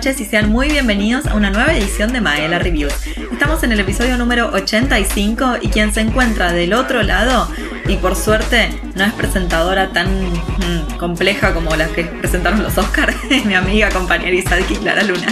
[0.00, 3.06] y sean muy bienvenidos a una nueva edición de Maela Reviews.
[3.30, 7.46] Estamos en el episodio número 85 y quien se encuentra del otro lado,
[7.86, 13.14] y por suerte no es presentadora tan mm, compleja como las que presentaron los Oscars,
[13.44, 14.42] mi amiga, compañera y
[14.76, 15.26] Clara Luna.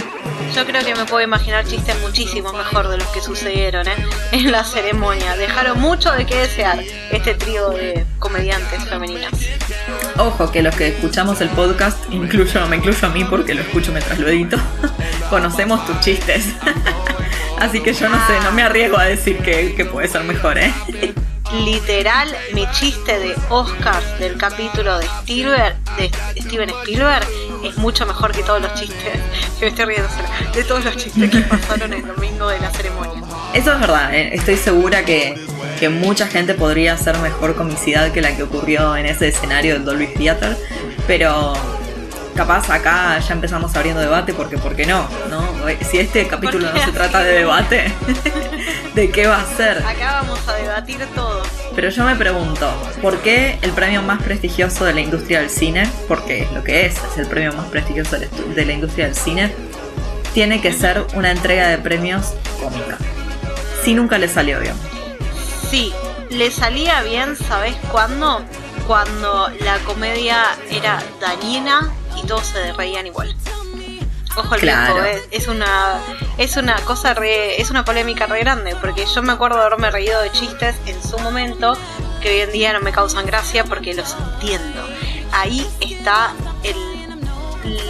[0.55, 3.95] Yo creo que me puedo imaginar chistes muchísimo mejor de los que sucedieron ¿eh?
[4.31, 5.35] en la ceremonia.
[5.37, 9.31] Dejaron mucho de qué desear este trío de comediantes femeninas.
[10.17, 13.91] Ojo que los que escuchamos el podcast, incluyo, me incluyo a mí porque lo escucho
[13.91, 14.57] mientras lo edito,
[15.29, 16.45] conocemos tus chistes.
[17.59, 20.57] Así que yo no sé, no me arriesgo a decir que, que puede ser mejor,
[20.57, 20.73] ¿eh?
[21.65, 27.27] literal mi chiste de Oscar del capítulo de Spielberg, de Steven Spielberg,
[27.63, 28.97] es mucho mejor que todos los chistes,
[29.59, 30.07] que me estoy riendo
[30.53, 33.21] de todos los chistes que pasaron el domingo de la ceremonia.
[33.53, 35.35] Eso es verdad, eh, estoy segura que,
[35.79, 39.85] que mucha gente podría hacer mejor comicidad que la que ocurrió en ese escenario del
[39.85, 40.57] Dolby Theater,
[41.07, 41.53] pero
[42.39, 45.05] capaz acá ya empezamos abriendo debate porque ¿por qué no?
[45.29, 45.43] ¿no?
[45.91, 47.91] Si este capítulo no se trata de debate,
[48.95, 49.79] ¿de qué va a ser?
[49.79, 51.43] Acá vamos a debatir todo.
[51.75, 55.91] Pero yo me pregunto, ¿por qué el premio más prestigioso de la industria del cine,
[56.07, 59.53] porque es lo que es, es el premio más prestigioso de la industria del cine,
[60.33, 62.97] tiene que ser una entrega de premios cómica?
[63.83, 64.75] Si nunca le salió bien.
[65.69, 65.91] Sí,
[66.29, 68.41] le salía bien, ¿sabes cuándo?
[68.87, 73.35] Cuando la comedia era dañina y todos se reían igual.
[74.35, 75.03] Ojo al claro.
[75.03, 75.99] es, es, una
[76.37, 79.91] es una cosa re, es una polémica re grande, porque yo me acuerdo de haberme
[79.91, 81.75] reído de chistes en su momento
[82.21, 84.81] que hoy en día no me causan gracia porque los entiendo.
[85.31, 86.33] Ahí está
[86.63, 86.75] el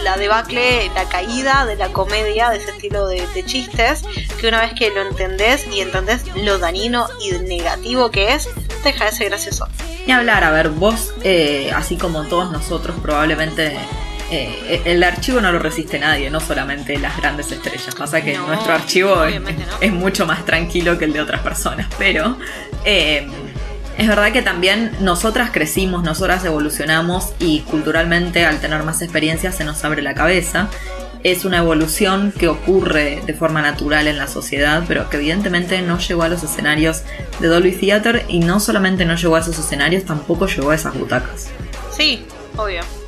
[0.02, 4.02] la debacle, la caída de la comedia, de ese estilo de, de, chistes,
[4.40, 8.48] que una vez que lo entendés y entendés lo dañino y negativo que es,
[8.84, 9.68] deja de ser gracioso.
[10.06, 13.76] Ni hablar, a ver, vos, eh, así como todos nosotros, probablemente
[14.30, 17.94] eh, el archivo no lo resiste nadie, no solamente las grandes estrellas.
[17.94, 22.36] Pasa que nuestro archivo es, mucho más tranquilo que el de otras personas, pero
[22.84, 23.26] eh,
[23.98, 29.64] es verdad que también nosotras crecimos, nosotras evolucionamos y culturalmente al tener más experiencia se
[29.64, 30.68] nos abre la cabeza.
[31.22, 35.98] Es una evolución que ocurre de forma natural en la sociedad, pero que evidentemente no
[35.98, 37.02] llegó a los escenarios
[37.40, 40.94] de Dolby Theater y no solamente no llegó a esos escenarios, tampoco llegó a esas
[40.94, 41.50] butacas.
[41.94, 42.24] Sí,
[42.56, 42.99] obvio.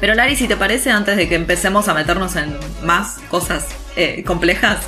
[0.00, 3.66] Pero Lari, si te parece, antes de que empecemos a meternos en más cosas
[3.96, 4.78] eh, complejas,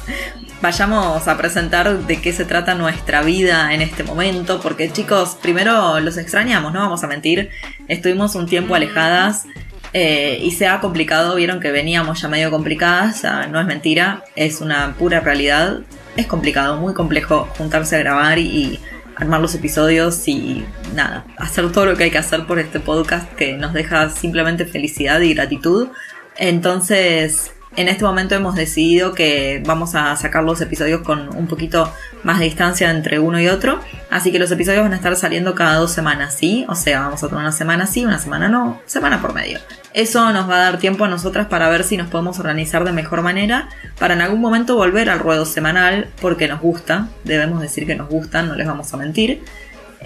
[0.63, 5.99] vayamos a presentar de qué se trata nuestra vida en este momento, porque chicos, primero
[6.01, 7.51] los extrañamos, no vamos a mentir,
[7.89, 9.47] estuvimos un tiempo alejadas
[9.93, 14.61] eh, y se ha complicado, vieron que veníamos ya medio complicadas, no es mentira, es
[14.61, 15.81] una pura realidad,
[16.17, 18.79] es complicado, muy complejo juntarse a grabar y
[19.21, 20.65] armar los episodios y
[20.95, 24.65] nada, hacer todo lo que hay que hacer por este podcast que nos deja simplemente
[24.65, 25.89] felicidad y gratitud.
[26.37, 31.93] Entonces, en este momento hemos decidido que vamos a sacar los episodios con un poquito
[32.25, 33.81] más de distancia entre uno y otro.
[34.11, 36.67] Así que los episodios van a estar saliendo cada dos semanas, ¿sí?
[36.69, 39.61] O sea, vamos a tener una semana sí, una semana no, semana por medio.
[39.95, 42.93] Eso nos va a dar tiempo a nosotras para ver si nos podemos organizar de
[42.93, 47.87] mejor manera para en algún momento volver al ruedo semanal porque nos gusta, debemos decir
[47.87, 49.43] que nos gusta, no les vamos a mentir.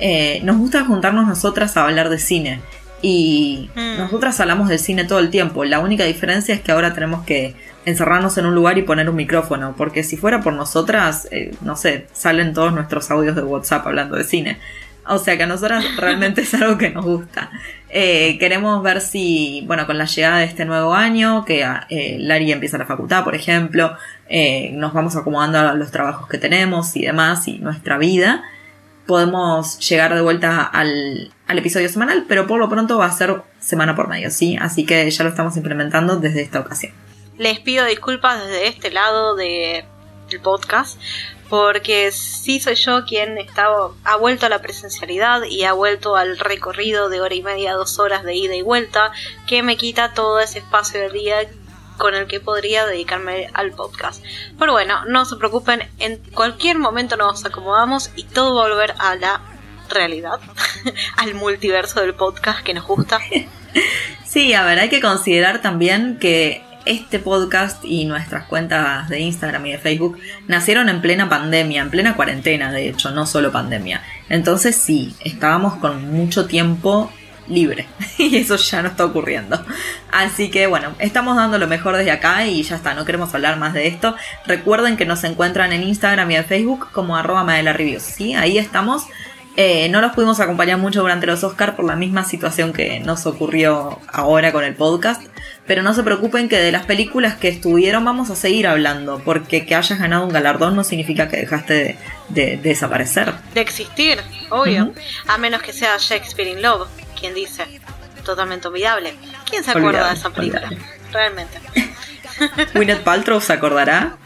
[0.01, 2.61] Eh, nos gusta juntarnos nosotras a hablar de cine
[3.03, 3.99] y mm.
[3.99, 5.65] nosotras hablamos de cine todo el tiempo.
[5.65, 9.17] La única diferencia es que ahora tenemos que encerrarnos en un lugar y poner un
[9.17, 13.87] micrófono, porque si fuera por nosotras, eh, no sé, salen todos nuestros audios de WhatsApp
[13.87, 14.59] hablando de cine.
[15.07, 17.51] O sea que a nosotras realmente es algo que nos gusta.
[17.91, 22.51] Eh, queremos ver si, bueno, con la llegada de este nuevo año, que eh, Lari
[22.51, 23.97] empieza la facultad, por ejemplo,
[24.29, 28.43] eh, nos vamos acomodando a los trabajos que tenemos y demás, y nuestra vida,
[29.07, 33.43] podemos llegar de vuelta al, al episodio semanal, pero por lo pronto va a ser
[33.61, 34.57] semana por medio, ¿sí?
[34.61, 36.93] Así que ya lo estamos implementando desde esta ocasión.
[37.39, 39.85] Les pido disculpas desde este lado de,
[40.31, 40.99] del podcast
[41.49, 43.69] porque sí soy yo quien está,
[44.05, 47.99] ha vuelto a la presencialidad y ha vuelto al recorrido de hora y media, dos
[47.99, 49.13] horas de ida y vuelta,
[49.47, 51.49] que me quita todo ese espacio del día
[51.99, 54.23] con el que podría dedicarme al podcast.
[54.59, 58.95] Pero bueno, no se preocupen, en cualquier momento nos acomodamos y todo va a volver
[58.99, 59.41] a la
[59.89, 60.41] realidad,
[61.17, 63.19] al multiverso del podcast que nos gusta.
[64.25, 69.67] Sí, a ver, hay que considerar también que este podcast y nuestras cuentas de Instagram
[69.67, 70.19] y de Facebook
[70.49, 74.03] nacieron en plena pandemia, en plena cuarentena, de hecho, no solo pandemia.
[74.29, 77.13] Entonces sí, estábamos con mucho tiempo
[77.49, 77.87] libre
[78.19, 79.65] y eso ya no está ocurriendo.
[80.13, 83.59] Así que bueno, estamos dando lo mejor desde acá y ya está, no queremos hablar
[83.59, 84.15] más de esto.
[84.47, 88.35] Recuerden que nos encuentran en Instagram y en Facebook como arroba Reviews, ¿sí?
[88.35, 89.05] Ahí estamos.
[89.57, 93.25] Eh, no los pudimos acompañar mucho durante los Oscars por la misma situación que nos
[93.25, 95.23] ocurrió ahora con el podcast,
[95.65, 99.65] pero no se preocupen que de las películas que estuvieron vamos a seguir hablando, porque
[99.65, 101.97] que hayas ganado un galardón no significa que dejaste
[102.31, 103.33] de, desaparecer.
[103.55, 104.19] De existir,
[104.51, 104.93] obvio.
[105.29, 106.89] A menos que sea Shakespeare in Love,
[107.25, 107.81] quien dice,
[108.23, 109.17] totalmente olvidable.
[109.49, 110.71] ¿Quién se acuerda de esa película?
[111.11, 111.59] Realmente.
[112.75, 114.19] Gwyneth Paltrow se acordará.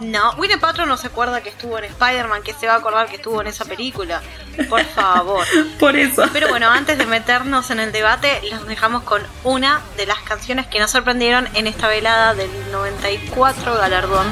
[0.00, 3.08] No, Winnie Paltrow no se acuerda que estuvo en Spider-Man, que se va a acordar
[3.08, 4.20] que estuvo en esa película.
[4.68, 5.46] Por favor.
[5.78, 6.24] Por eso.
[6.32, 10.66] Pero bueno, antes de meternos en el debate, los dejamos con una de las canciones
[10.66, 14.26] que nos sorprendieron en esta velada del 94 galardón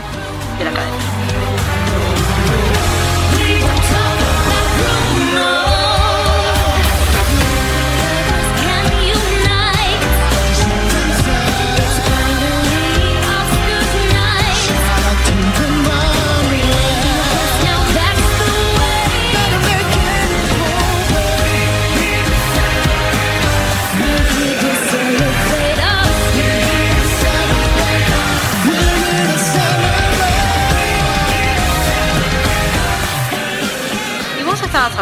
[0.58, 1.21] de la Academia.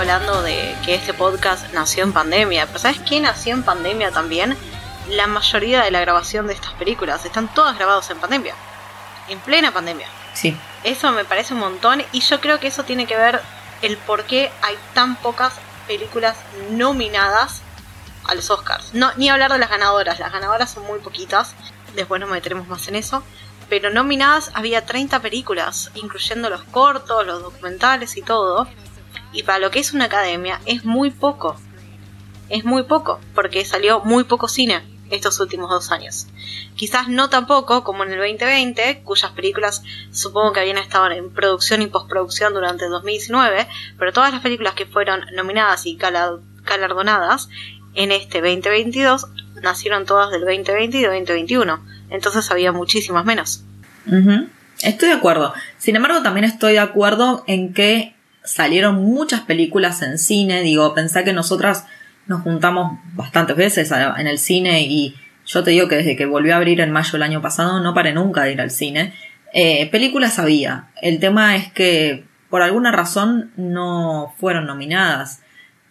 [0.01, 4.57] Hablando de que este podcast nació en pandemia, pero ¿sabes qué nació en pandemia también?
[5.11, 8.55] La mayoría de la grabación de estas películas están todas grabadas en pandemia.
[9.29, 10.07] En plena pandemia.
[10.33, 10.57] Sí.
[10.85, 13.43] Eso me parece un montón y yo creo que eso tiene que ver
[13.83, 15.53] el por qué hay tan pocas
[15.87, 16.35] películas
[16.71, 17.61] nominadas
[18.25, 18.95] a los Oscars.
[18.95, 21.55] No, ni hablar de las ganadoras, las ganadoras son muy poquitas,
[21.95, 23.23] después nos meteremos más en eso.
[23.69, 28.67] Pero nominadas había 30 películas, incluyendo los cortos, los documentales y todo
[29.33, 31.57] y para lo que es una academia es muy poco.
[32.49, 36.27] Es muy poco, porque salió muy poco cine estos últimos dos años.
[36.75, 41.83] Quizás no tampoco como en el 2020, cuyas películas supongo que habían estado en producción
[41.83, 43.67] y postproducción durante el 2019,
[43.99, 47.49] pero todas las películas que fueron nominadas y galardonadas
[47.95, 49.27] en este 2022
[49.63, 51.85] nacieron todas del 2020 y del 2021.
[52.11, 53.65] Entonces había muchísimas menos.
[54.83, 55.53] Estoy de acuerdo.
[55.79, 58.15] Sin embargo, también estoy de acuerdo en que
[58.45, 60.63] salieron muchas películas en cine.
[60.63, 61.87] Digo, pensé que nosotras
[62.27, 65.17] nos juntamos bastantes veces en el cine y
[65.47, 67.93] yo te digo que desde que volvió a abrir en mayo del año pasado no
[67.93, 69.13] paré nunca de ir al cine.
[69.53, 70.91] Eh, películas había.
[71.03, 75.43] El tema es que por alguna razón no fueron nominadas.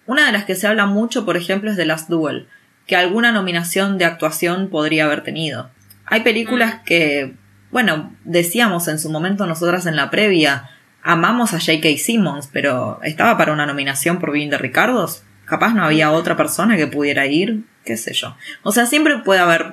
[0.06, 2.48] Una de las que se habla mucho, por ejemplo, es de Last Duel,
[2.88, 5.70] que alguna nominación de actuación podría haber tenido.
[6.06, 6.84] Hay películas mm.
[6.86, 7.34] que,
[7.72, 10.70] bueno, decíamos en su momento nosotras en la previa,
[11.04, 11.98] amamos a J.K.
[11.98, 15.24] Simmons, pero estaba para una nominación por Bien de Ricardos.
[15.46, 18.36] Capaz no había otra persona que pudiera ir, qué sé yo.
[18.64, 19.72] O sea, siempre puede haber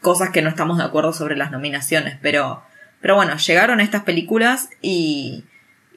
[0.00, 2.62] cosas que no estamos de acuerdo sobre las nominaciones, pero,
[3.00, 5.44] pero bueno, llegaron estas películas y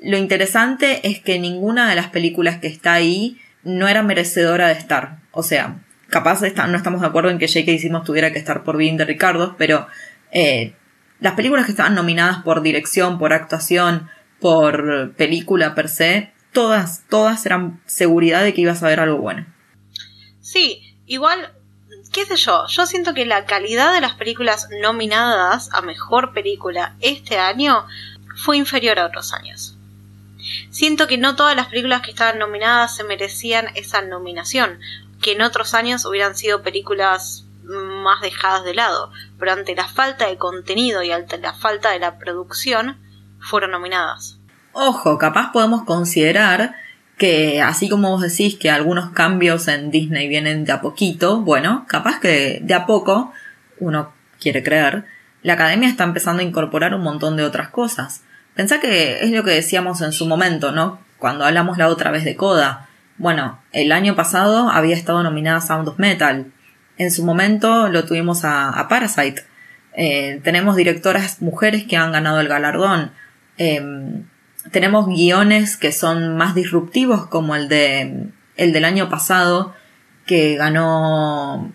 [0.01, 4.73] lo interesante es que ninguna de las películas que está ahí no era merecedora de
[4.73, 5.17] estar.
[5.31, 5.77] O sea,
[6.07, 7.77] capaz no estamos de acuerdo en que J.K.
[7.77, 9.87] Simmons tuviera que estar por Bien de Ricardos, pero
[10.31, 10.73] eh,
[11.19, 14.09] las películas que estaban nominadas por dirección, por actuación,
[14.39, 19.45] por película per se, todas, todas eran seguridad de que ibas a ver algo bueno.
[20.41, 21.53] Sí, igual,
[22.11, 26.95] qué sé yo, yo siento que la calidad de las películas nominadas a mejor película
[27.01, 27.85] este año
[28.35, 29.75] fue inferior a otros años.
[30.71, 34.79] Siento que no todas las películas que estaban nominadas se merecían esa nominación,
[35.21, 40.27] que en otros años hubieran sido películas más dejadas de lado, pero ante la falta
[40.27, 42.97] de contenido y ante la falta de la producción,
[43.41, 44.39] fueron nominadas.
[44.71, 46.75] Ojo, capaz podemos considerar
[47.17, 51.85] que así como vos decís que algunos cambios en Disney vienen de a poquito, bueno,
[51.87, 53.33] capaz que de a poco,
[53.79, 55.05] uno quiere creer,
[55.41, 58.23] la academia está empezando a incorporar un montón de otras cosas.
[58.55, 60.99] Pensá que es lo que decíamos en su momento, ¿no?
[61.17, 62.87] Cuando hablamos la otra vez de Coda.
[63.17, 66.51] Bueno, el año pasado había estado nominada Sound of Metal.
[66.97, 69.45] En su momento lo tuvimos a, Parasite.
[69.93, 73.11] Eh, tenemos directoras mujeres que han ganado el galardón.
[73.59, 74.25] Em,
[74.71, 79.75] tenemos guiones que son más disruptivos, como el de el del año pasado,
[80.25, 81.73] que ganó.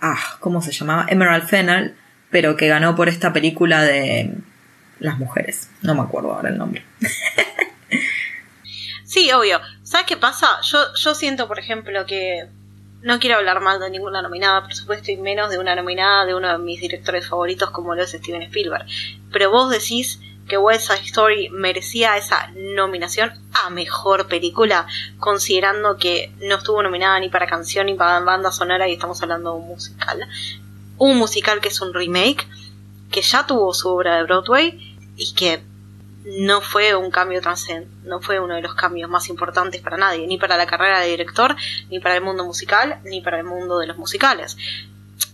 [0.00, 1.06] Ah, ¿cómo se llamaba?
[1.08, 1.96] Emerald Fennel,
[2.30, 4.34] pero que ganó por esta película de
[5.00, 5.70] las mujeres.
[5.82, 6.84] No me acuerdo ahora el nombre.
[9.04, 9.60] sí, obvio.
[9.82, 10.60] ¿Sabes qué pasa?
[10.62, 12.46] Yo, yo siento, por ejemplo, que
[13.02, 16.34] no quiero hablar mal de ninguna nominada, por supuesto, y menos de una nominada de
[16.34, 18.86] uno de mis directores favoritos como lo es Steven Spielberg.
[19.32, 23.32] Pero vos decís que West Side Story merecía esa nominación
[23.64, 24.86] a mejor película,
[25.18, 29.52] considerando que no estuvo nominada ni para canción ni para banda sonora y estamos hablando
[29.52, 30.28] de un musical.
[30.98, 32.46] Un musical que es un remake,
[33.10, 35.62] que ya tuvo su obra de Broadway y que
[36.24, 40.26] no fue un cambio transcendente, no fue uno de los cambios más importantes para nadie,
[40.26, 41.54] ni para la carrera de director,
[41.90, 44.56] ni para el mundo musical, ni para el mundo de los musicales.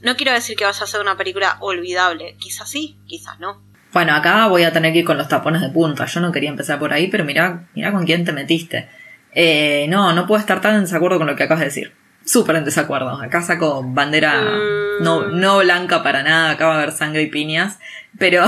[0.03, 2.37] no quiero decir que vaya a ser una película olvidable.
[2.39, 3.63] Quizás sí, quizás no.
[3.93, 6.07] Bueno, acá voy a tener que ir con los tapones de punta.
[6.07, 8.89] Yo no quería empezar por ahí, pero mira, mira con quién te metiste.
[9.33, 11.93] Eh, no, no puedo estar tan en desacuerdo con lo que acabas de decir.
[12.25, 13.11] Súper en desacuerdo.
[13.21, 15.03] Acá saco bandera mm.
[15.03, 16.51] no, no blanca para nada.
[16.51, 17.79] Acá va a haber sangre y piñas.
[18.19, 18.47] Pero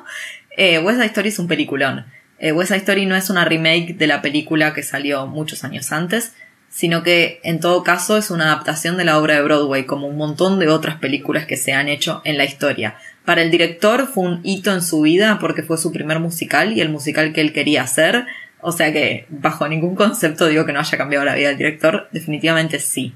[0.56, 2.06] eh, West Side Story es un peliculón.
[2.38, 5.92] Eh, West Side Story no es una remake de la película que salió muchos años
[5.92, 6.34] antes,
[6.70, 10.16] sino que en todo caso es una adaptación de la obra de Broadway, como un
[10.16, 12.96] montón de otras películas que se han hecho en la historia.
[13.30, 16.80] Para el director fue un hito en su vida porque fue su primer musical y
[16.80, 18.26] el musical que él quería hacer.
[18.60, 22.08] O sea que bajo ningún concepto digo que no haya cambiado la vida del director,
[22.10, 23.14] definitivamente sí.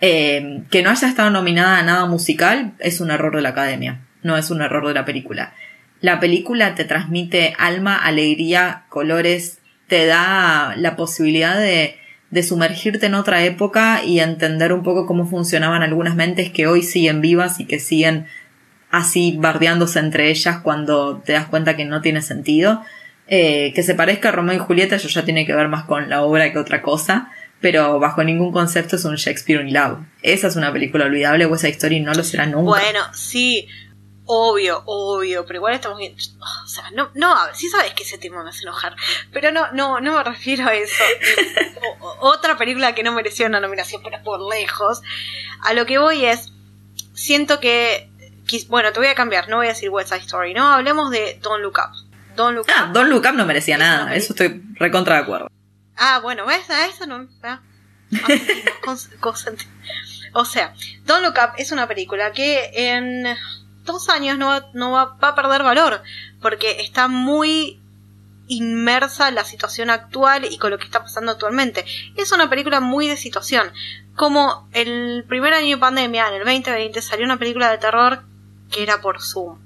[0.00, 4.00] Eh, que no haya estado nominada a nada musical es un error de la academia,
[4.24, 5.54] no es un error de la película.
[6.00, 11.98] La película te transmite alma, alegría, colores, te da la posibilidad de,
[12.32, 16.82] de sumergirte en otra época y entender un poco cómo funcionaban algunas mentes que hoy
[16.82, 18.26] siguen vivas y que siguen
[18.92, 22.82] así bardeándose entre ellas cuando te das cuenta que no tiene sentido.
[23.26, 26.10] Eh, que se parezca a Romeo y Julieta, eso ya tiene que ver más con
[26.10, 30.00] la obra que otra cosa, pero bajo ningún concepto es un Shakespeare in Love.
[30.22, 32.64] Esa es una película olvidable o esa historia no lo será nunca.
[32.64, 33.68] Bueno, sí,
[34.26, 36.14] obvio, obvio, pero igual estamos bien.
[36.14, 38.94] O sea, no, no, a ver, sí sabes que ese tema me hace enojar,
[39.32, 41.02] pero no, no, no me refiero a eso.
[42.20, 45.00] otra película que no mereció una nominación, pero por lejos.
[45.62, 46.52] A lo que voy es,
[47.14, 48.11] siento que
[48.68, 51.38] bueno, te voy a cambiar, no voy a decir West Side Story, no, hablemos de
[51.42, 51.96] Don't Look Up.
[52.36, 52.92] Don't Look ah, Up.
[52.92, 55.48] Don't Look Up no merecía nada, eso estoy recontra de acuerdo.
[55.96, 56.68] Ah, bueno, ¿ves?
[56.70, 57.28] A eso no.
[57.42, 57.60] Ah,
[60.32, 63.36] o sea, Don't Look Up es una película que en
[63.84, 66.02] dos años no, va, no va, va, a perder valor,
[66.40, 67.80] porque está muy
[68.48, 71.84] inmersa en la situación actual y con lo que está pasando actualmente.
[72.16, 73.72] Es una película muy de situación.
[74.14, 78.24] Como el primer año de pandemia, en el 2020, salió una película de terror
[78.72, 79.58] que era por Zoom.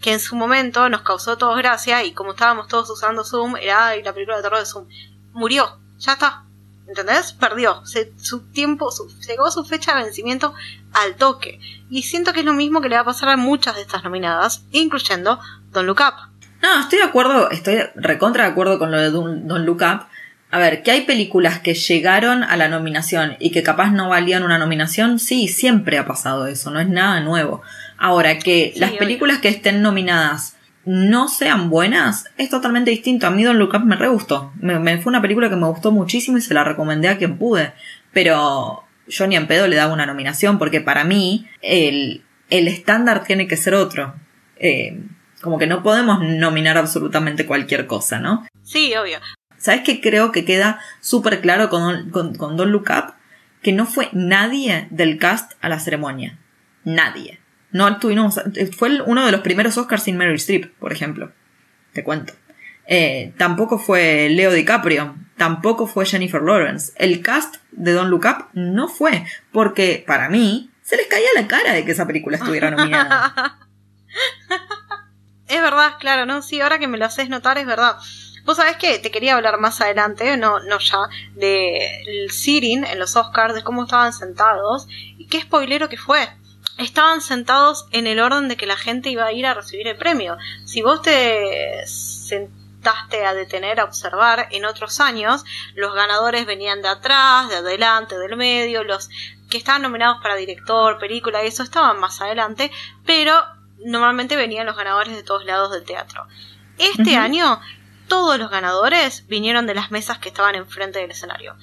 [0.00, 3.96] Que en su momento nos causó todos gracia y como estábamos todos usando Zoom, era
[3.96, 4.88] la película de terror de Zoom.
[5.32, 6.44] Murió, ya está.
[6.86, 7.32] ¿Entendés?
[7.32, 7.82] Perdió.
[8.16, 8.90] su tiempo,
[9.26, 10.52] llegó su fecha de vencimiento
[10.92, 11.60] al toque.
[11.88, 14.04] Y siento que es lo mismo que le va a pasar a muchas de estas
[14.04, 15.38] nominadas, incluyendo
[15.70, 16.32] Don't Look Up.
[16.60, 20.06] No, estoy de acuerdo, estoy recontra de acuerdo con lo de Don't Look Up.
[20.50, 24.42] A ver, que hay películas que llegaron a la nominación y que capaz no valían
[24.42, 27.62] una nominación, sí, siempre ha pasado eso, no es nada nuevo.
[28.02, 33.28] Ahora, que las películas que estén nominadas no sean buenas, es totalmente distinto.
[33.28, 34.52] A mí Don Look Up me re gustó.
[34.56, 37.74] Me, fue una película que me gustó muchísimo y se la recomendé a quien pude.
[38.12, 43.22] Pero yo ni en pedo le daba una nominación porque para mí el, el estándar
[43.22, 44.16] tiene que ser otro.
[44.56, 45.00] Eh,
[45.40, 48.44] como que no podemos nominar absolutamente cualquier cosa, ¿no?
[48.64, 49.20] Sí, obvio.
[49.58, 53.14] ¿Sabes qué creo que queda súper claro con, con, con Don't Look Up?
[53.62, 56.40] Que no fue nadie del cast a la ceremonia.
[56.82, 57.41] Nadie.
[57.72, 58.40] No tuvimos.
[58.76, 61.32] Fue uno de los primeros Oscars sin Meryl Streep, por ejemplo.
[61.92, 62.34] Te cuento.
[62.86, 65.16] Eh, tampoco fue Leo DiCaprio.
[65.36, 66.92] Tampoco fue Jennifer Lawrence.
[66.96, 69.24] El cast de Don't Look Up no fue.
[69.50, 73.58] Porque, para mí, se les caía la cara de que esa película estuviera nominada.
[75.48, 76.42] es verdad, claro, ¿no?
[76.42, 77.96] Sí, ahora que me lo haces notar, es verdad.
[78.44, 80.98] Vos sabés que te quería hablar más adelante, no, no ya,
[81.36, 86.28] del sitting en los Oscars, de cómo estaban sentados y qué spoilero que fue
[86.82, 89.96] estaban sentados en el orden de que la gente iba a ir a recibir el
[89.96, 90.36] premio.
[90.64, 96.88] Si vos te sentaste a detener, a observar en otros años, los ganadores venían de
[96.88, 99.08] atrás, de adelante, del medio, los
[99.50, 102.70] que estaban nominados para director, película y eso estaban más adelante,
[103.04, 103.34] pero
[103.84, 106.26] normalmente venían los ganadores de todos lados del teatro.
[106.78, 107.60] Este año,
[108.08, 111.54] todos los ganadores vinieron de las mesas que estaban enfrente del escenario.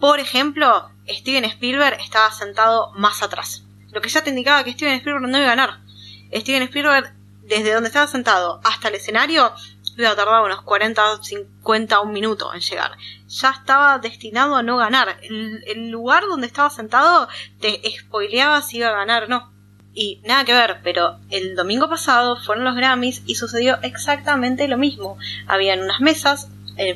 [0.00, 3.65] Por ejemplo, Steven Spielberg estaba sentado más atrás
[3.96, 5.80] lo que ya te indicaba que Steven Spielberg no iba a ganar.
[6.30, 9.54] Steven Spielberg, desde donde estaba sentado hasta el escenario,
[9.96, 12.90] iba a tardar unos 40, 50, un minuto en llegar.
[13.26, 15.16] Ya estaba destinado a no ganar.
[15.22, 17.26] El, lugar donde estaba sentado
[17.58, 19.50] te spoileaba si iba a ganar o no.
[19.94, 24.76] Y nada que ver, pero el domingo pasado fueron los Grammys y sucedió exactamente lo
[24.76, 25.16] mismo.
[25.46, 26.50] Habían unas mesas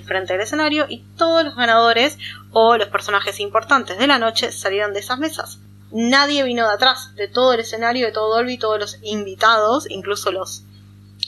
[0.04, 2.18] frente del escenario y todos los ganadores
[2.50, 5.60] o los personajes importantes de la noche salieron de esas mesas
[5.92, 10.32] nadie vino de atrás, de todo el escenario, de todo Dolby, todos los invitados, incluso
[10.32, 10.64] los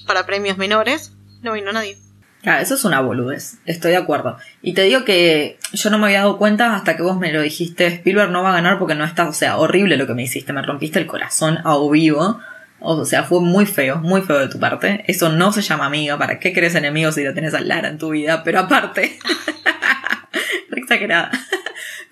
[0.07, 1.99] para premios menores, no vino nadie.
[2.43, 4.37] Claro, eso es una boludez, estoy de acuerdo.
[4.63, 7.41] Y te digo que yo no me había dado cuenta hasta que vos me lo
[7.41, 10.25] dijiste, Spielberg no va a ganar porque no está, o sea, horrible lo que me
[10.25, 12.41] hiciste, me rompiste el corazón a vivo.
[12.85, 15.05] O sea, fue muy feo, muy feo de tu parte.
[15.07, 16.19] Eso no se llama amiga.
[16.19, 18.43] ¿Para qué querés enemigos si lo tenés a Lara en tu vida?
[18.43, 19.21] Pero aparte,
[20.77, 21.31] exagerada.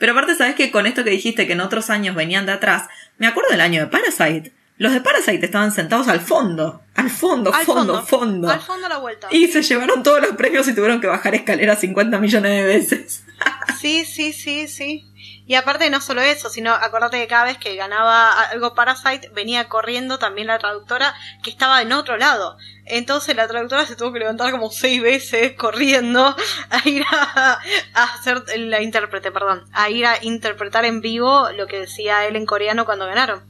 [0.01, 2.89] Pero aparte, ¿sabes que Con esto que dijiste que en otros años venían de atrás,
[3.19, 4.53] me acuerdo del año de Parasite.
[4.79, 6.83] Los de Parasite estaban sentados al fondo.
[6.95, 9.29] Al fondo, fondo, fondo, Al fondo a la vuelta.
[9.31, 13.25] Y se llevaron todos los premios y tuvieron que bajar escaleras 50 millones de veces.
[13.81, 15.07] sí, sí, sí, sí.
[15.47, 19.69] Y aparte no solo eso, sino acordate que cada vez que ganaba algo Parasite venía
[19.69, 22.57] corriendo también la traductora que estaba en otro lado.
[22.91, 26.35] Entonces la traductora se tuvo que levantar como seis veces corriendo
[26.71, 27.59] a ir a,
[27.95, 32.37] a hacer la intérprete, perdón, a ir a interpretar en vivo lo que decía él
[32.37, 33.43] en coreano cuando ganaron.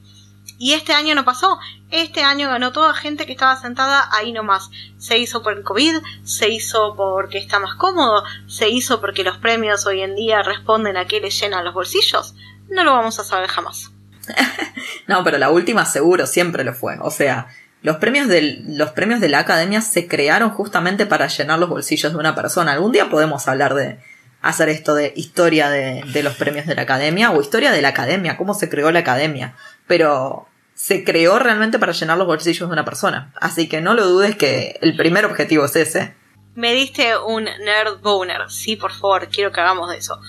[0.59, 1.59] Y este año no pasó.
[1.91, 4.71] Este año ganó toda gente que estaba sentada ahí nomás.
[4.99, 9.39] Se hizo por el COVID, se hizo porque está más cómodo, se hizo porque los
[9.39, 12.35] premios hoy en día responden a que les llenan los bolsillos.
[12.69, 13.91] No lo vamos a saber jamás.
[15.07, 16.99] no, pero la última seguro siempre lo fue.
[17.01, 17.49] O sea,
[17.83, 22.13] los premios, del, los premios de la academia se crearon justamente para llenar los bolsillos
[22.13, 22.73] de una persona.
[22.73, 23.99] Algún día podemos hablar de
[24.43, 27.89] hacer esto de historia de, de los premios de la academia o historia de la
[27.89, 29.55] academia, cómo se creó la academia.
[29.87, 33.33] Pero se creó realmente para llenar los bolsillos de una persona.
[33.39, 36.15] Así que no lo dudes que el primer objetivo es ese.
[36.55, 38.51] Me diste un nerd boner.
[38.51, 40.21] Sí, por favor, quiero que hagamos de eso.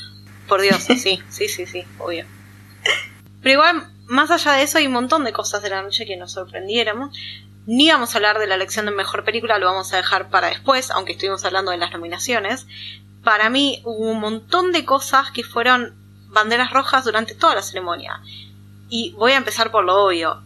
[0.48, 2.26] Por Dios, sí, sí, sí, sí, obvio.
[3.42, 6.18] Pero igual, más allá de eso, hay un montón de cosas de la noche que
[6.18, 7.18] nos sorprendiéramos.
[7.66, 10.50] Ni vamos a hablar de la elección de mejor película, lo vamos a dejar para
[10.50, 12.68] después, aunque estuvimos hablando de las nominaciones.
[13.24, 15.96] Para mí hubo un montón de cosas que fueron
[16.28, 18.20] banderas rojas durante toda la ceremonia.
[18.90, 20.44] Y voy a empezar por lo obvio.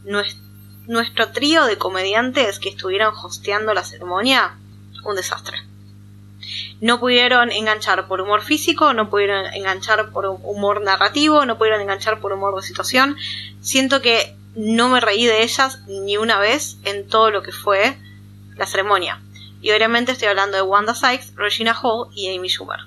[0.86, 4.60] Nuestro trío de comediantes que estuvieron hosteando la ceremonia,
[5.04, 5.58] un desastre.
[6.82, 12.20] No pudieron enganchar por humor físico, no pudieron enganchar por humor narrativo, no pudieron enganchar
[12.20, 13.16] por humor de situación.
[13.62, 17.98] Siento que no me reí de ellas ni una vez en todo lo que fue
[18.56, 19.22] la ceremonia.
[19.62, 22.80] Y obviamente estoy hablando de Wanda Sykes, Regina Hall y Amy Schumer.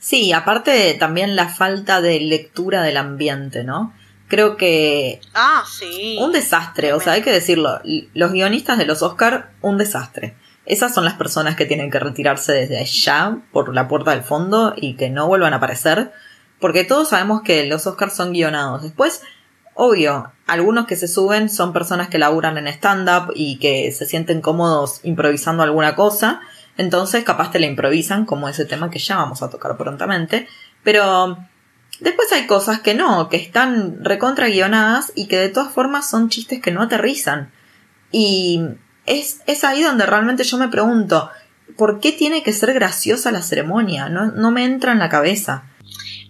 [0.00, 3.94] Sí, aparte también la falta de lectura del ambiente, ¿no?
[4.28, 5.20] creo que...
[5.34, 6.18] Ah, sí.
[6.20, 7.80] Un desastre, o sea, hay que decirlo.
[8.14, 10.34] Los guionistas de los Oscar, un desastre.
[10.66, 14.74] Esas son las personas que tienen que retirarse desde allá, por la puerta del fondo,
[14.76, 16.12] y que no vuelvan a aparecer.
[16.60, 18.82] Porque todos sabemos que los Oscars son guionados.
[18.82, 19.22] Después,
[19.74, 24.40] obvio, algunos que se suben son personas que laburan en stand-up y que se sienten
[24.40, 26.40] cómodos improvisando alguna cosa.
[26.78, 30.48] Entonces, capaz te la improvisan, como ese tema que ya vamos a tocar prontamente.
[30.82, 31.38] Pero
[32.00, 36.28] Después hay cosas que no, que están recontra guionadas y que de todas formas son
[36.28, 37.52] chistes que no aterrizan.
[38.10, 38.62] Y
[39.06, 41.30] es, es ahí donde realmente yo me pregunto,
[41.76, 44.08] ¿por qué tiene que ser graciosa la ceremonia?
[44.08, 45.64] No, no me entra en la cabeza.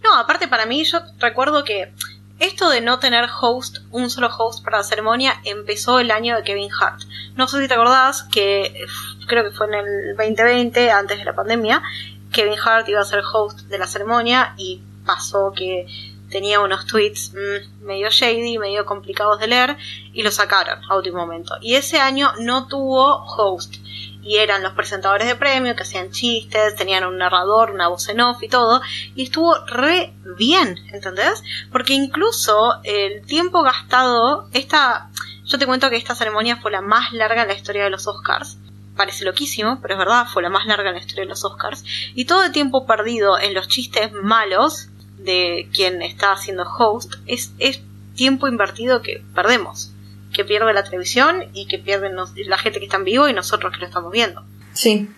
[0.02, 1.92] No, aparte para mí yo recuerdo que
[2.40, 6.42] esto de no tener host, un solo host para la ceremonia, empezó el año de
[6.42, 7.00] Kevin Hart.
[7.36, 8.86] No sé si te acordás que
[9.26, 11.82] creo que fue en el 2020, antes de la pandemia,
[12.32, 15.86] Kevin Hart iba a ser host de la ceremonia y pasó que
[16.34, 19.76] tenía unos tweets mm, medio shady, medio complicados de leer,
[20.12, 21.54] y lo sacaron a último momento.
[21.60, 23.76] Y ese año no tuvo host.
[24.20, 28.20] Y eran los presentadores de premio que hacían chistes, tenían un narrador, una voz en
[28.20, 28.80] off y todo.
[29.14, 31.40] Y estuvo re bien, ¿entendés?
[31.70, 35.10] Porque incluso el tiempo gastado, esta,
[35.44, 38.08] yo te cuento que esta ceremonia fue la más larga en la historia de los
[38.08, 38.58] Oscars
[38.96, 41.84] parece loquísimo, pero es verdad, fue la más larga en la historia de los Oscars.
[42.14, 44.88] Y todo el tiempo perdido en los chistes malos
[45.24, 47.80] de quien está haciendo host es, es
[48.14, 49.92] tiempo invertido que perdemos,
[50.32, 53.72] que pierde la televisión y que pierden la gente que está en vivo y nosotros
[53.72, 54.44] que lo estamos viendo.
[54.72, 55.08] Sí,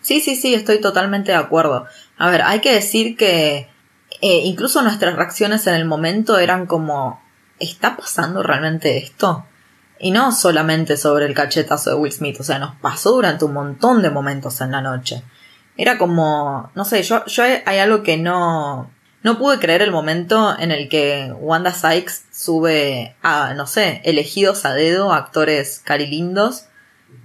[0.00, 1.86] sí, sí, sí, estoy totalmente de acuerdo.
[2.18, 3.68] A ver, hay que decir que
[4.20, 7.20] eh, incluso nuestras reacciones en el momento eran como,
[7.58, 9.46] ¿está pasando realmente esto?
[9.98, 13.54] Y no solamente sobre el cachetazo de Will Smith, o sea, nos pasó durante un
[13.54, 15.22] montón de momentos en la noche.
[15.78, 18.90] Era como, no sé, yo, yo hay algo que no,
[19.26, 24.64] no pude creer el momento en el que Wanda Sykes sube a, no sé, elegidos
[24.64, 26.66] a dedo, actores carilindos,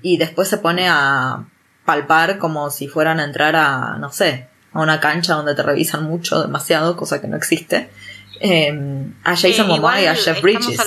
[0.01, 1.45] y después se pone a
[1.85, 6.03] palpar como si fueran a entrar a, no sé, a una cancha donde te revisan
[6.03, 7.91] mucho, demasiado, cosa que no existe.
[8.39, 10.81] Em, a Jason eh, Momoa y a Jeff Bridges.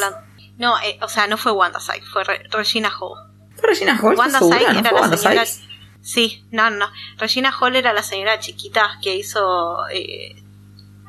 [0.59, 3.21] No, eh, o sea, no fue Wanda Sykes, fue Regina Hall.
[3.55, 4.17] ¿Fue Regina Hall?
[4.17, 5.45] Wanda Sykes era la señora.
[6.03, 6.91] Sí, no, no.
[7.19, 10.44] Regina Hall era la señora chiquita que hizo eh,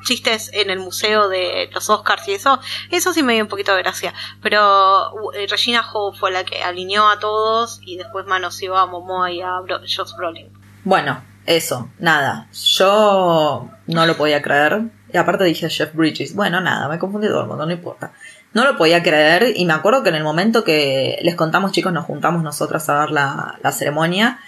[0.06, 2.60] chistes en el museo de los Oscars y eso,
[2.92, 4.14] eso sí me dio un poquito de gracia.
[4.42, 9.32] Pero eh, Regina Hall fue la que alineó a todos y después manoseó a Momoa
[9.32, 10.54] y a Josh Brolin.
[10.86, 12.48] Bueno, eso, nada.
[12.54, 14.84] Yo no lo podía creer.
[15.12, 16.36] Y aparte dije Jeff Bridges.
[16.36, 18.14] Bueno, nada, me confundí todo el mundo, no importa.
[18.54, 21.92] No lo podía creer y me acuerdo que en el momento que les contamos chicos
[21.92, 24.40] nos juntamos nosotras a ver la, ceremonia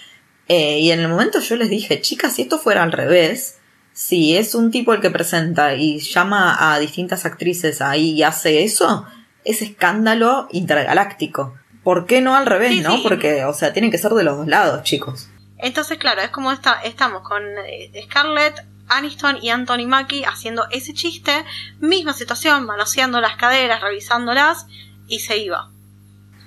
[0.48, 3.57] eh, y en el momento yo les dije, chicas, si esto fuera al revés,
[3.98, 8.64] si es un tipo el que presenta y llama a distintas actrices ahí y hace
[8.64, 9.08] eso,
[9.44, 11.58] es escándalo intergaláctico.
[11.84, 13.02] ¿Por qué no al revés, no?
[13.02, 15.30] Porque, o sea, tienen que ser de los dos lados, chicos.
[15.58, 20.94] Entonces, claro, es como está, estamos con eh, Scarlett, Aniston y Anthony Mackie haciendo ese
[20.94, 21.32] chiste,
[21.80, 24.68] misma situación, manoseando las caderas, revisándolas,
[25.08, 25.72] y se iba.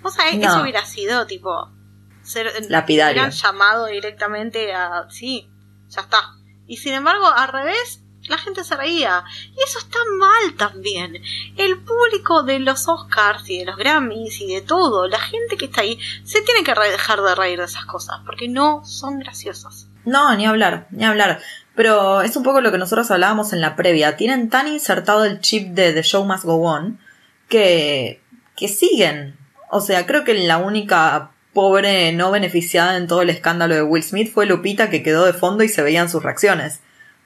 [0.05, 1.69] O sea, eso hubiera sido tipo.
[2.23, 3.23] Ser, Lapidario.
[3.23, 5.11] Hubieran llamado directamente a.
[5.11, 5.51] Sí,
[5.89, 6.37] ya está.
[6.71, 9.25] Y sin embargo, al revés, la gente se reía.
[9.57, 11.21] Y eso está mal también.
[11.57, 15.65] El público de los Oscars y de los Grammys y de todo, la gente que
[15.65, 19.89] está ahí, se tiene que dejar de reír de esas cosas, porque no son graciosas.
[20.05, 21.41] No, ni hablar, ni hablar.
[21.75, 24.17] Pero es un poco lo que nosotros hablábamos en la previa.
[24.17, 27.01] Tienen tan insertado el chip de The Show Must Go On
[27.49, 28.23] que,
[28.57, 29.37] que siguen.
[29.73, 34.03] O sea, creo que la única pobre no beneficiada en todo el escándalo de Will
[34.03, 36.81] Smith fue Lupita que quedó de fondo y se veían sus reacciones.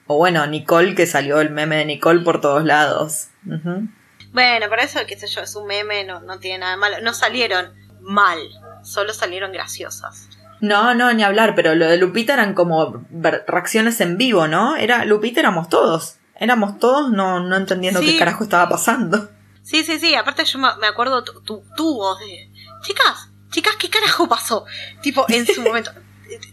[0.06, 3.28] O bueno, Nicole que salió el meme de Nicole por todos lados.
[3.42, 6.96] Bueno, pero eso, qué sé yo, es un meme, no, no tiene nada de malo.
[7.02, 8.38] No salieron mal,
[8.82, 10.28] solo salieron graciosas.
[10.60, 13.04] No, no, ni hablar, pero lo de Lupita eran como
[13.46, 14.76] reacciones en vivo, ¿no?
[14.76, 16.16] Era Lupita éramos todos.
[16.36, 19.30] Éramos todos no, no entendiendo qué carajo estaba pasando.
[19.62, 20.14] Sí, sí, sí.
[20.14, 22.50] Aparte yo me acuerdo tu, tu, voz de...
[22.82, 24.66] Chicas, chicas, ¿qué carajo pasó?
[25.00, 25.92] Tipo, en su momento.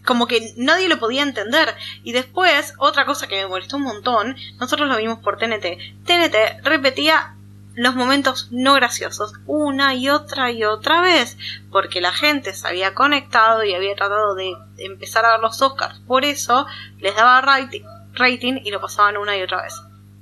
[0.04, 1.74] Como que nadie lo podía entender.
[2.04, 5.78] Y después, otra cosa que me molestó un montón, nosotros lo vimos por TNT.
[6.04, 7.34] TNT repetía
[7.74, 11.38] los momentos no graciosos una y otra y otra vez,
[11.70, 15.98] porque la gente se había conectado y había tratado de empezar a ver los Oscars.
[16.06, 16.66] Por eso
[16.98, 19.74] les daba rating, y lo pasaban una y otra vez.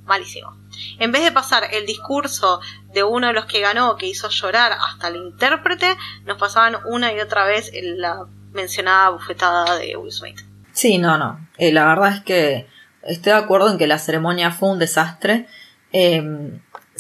[0.07, 0.60] Malísimo.
[0.99, 2.61] En vez de pasar el discurso
[2.93, 7.13] de uno de los que ganó, que hizo llorar hasta el intérprete, nos pasaban una
[7.13, 10.41] y otra vez la mencionada bufetada de Will Smith.
[10.73, 11.49] Sí, no, no.
[11.59, 12.67] Eh, la verdad es que
[13.03, 15.47] estoy de acuerdo en que la ceremonia fue un desastre.
[15.93, 16.23] Eh,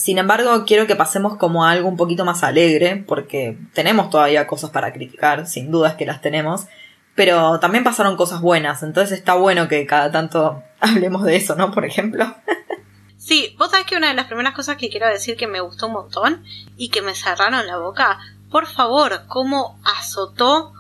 [0.00, 4.46] sin embargo, quiero que pasemos como a algo un poquito más alegre, porque tenemos todavía
[4.46, 6.68] cosas para criticar, sin dudas que las tenemos,
[7.14, 11.70] pero también pasaron cosas buenas, entonces está bueno que cada tanto hablemos de eso, ¿no?
[11.70, 12.34] Por ejemplo.
[13.20, 15.88] Sí, vos sabés que una de las primeras cosas que quiero decir que me gustó
[15.88, 16.42] un montón
[16.78, 18.18] y que me cerraron la boca,
[18.50, 20.72] por favor, cómo azotó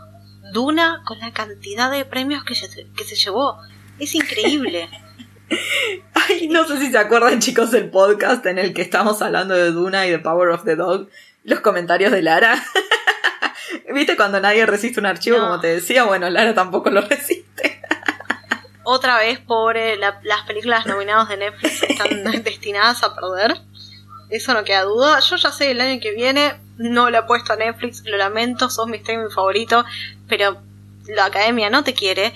[0.50, 2.54] Duna con la cantidad de premios que
[2.96, 3.58] que se llevó.
[3.98, 4.88] Es increíble.
[6.14, 9.70] Ay, no sé si se acuerdan, chicos, del podcast en el que estamos hablando de
[9.70, 11.08] Duna y de Power of the Dog.
[11.44, 12.56] Los comentarios de Lara.
[13.94, 16.04] ¿Viste cuando nadie resiste un archivo, como te decía?
[16.04, 17.79] Bueno, Lara tampoco lo resiste.
[18.82, 23.60] Otra vez, pobre, las películas nominadas de Netflix están destinadas a perder.
[24.30, 25.20] Eso no queda duda.
[25.20, 28.70] Yo ya sé, el año que viene no le he puesto a Netflix, lo lamento,
[28.70, 29.84] sos mi streaming favorito,
[30.28, 30.62] pero
[31.08, 32.32] la academia no te quiere.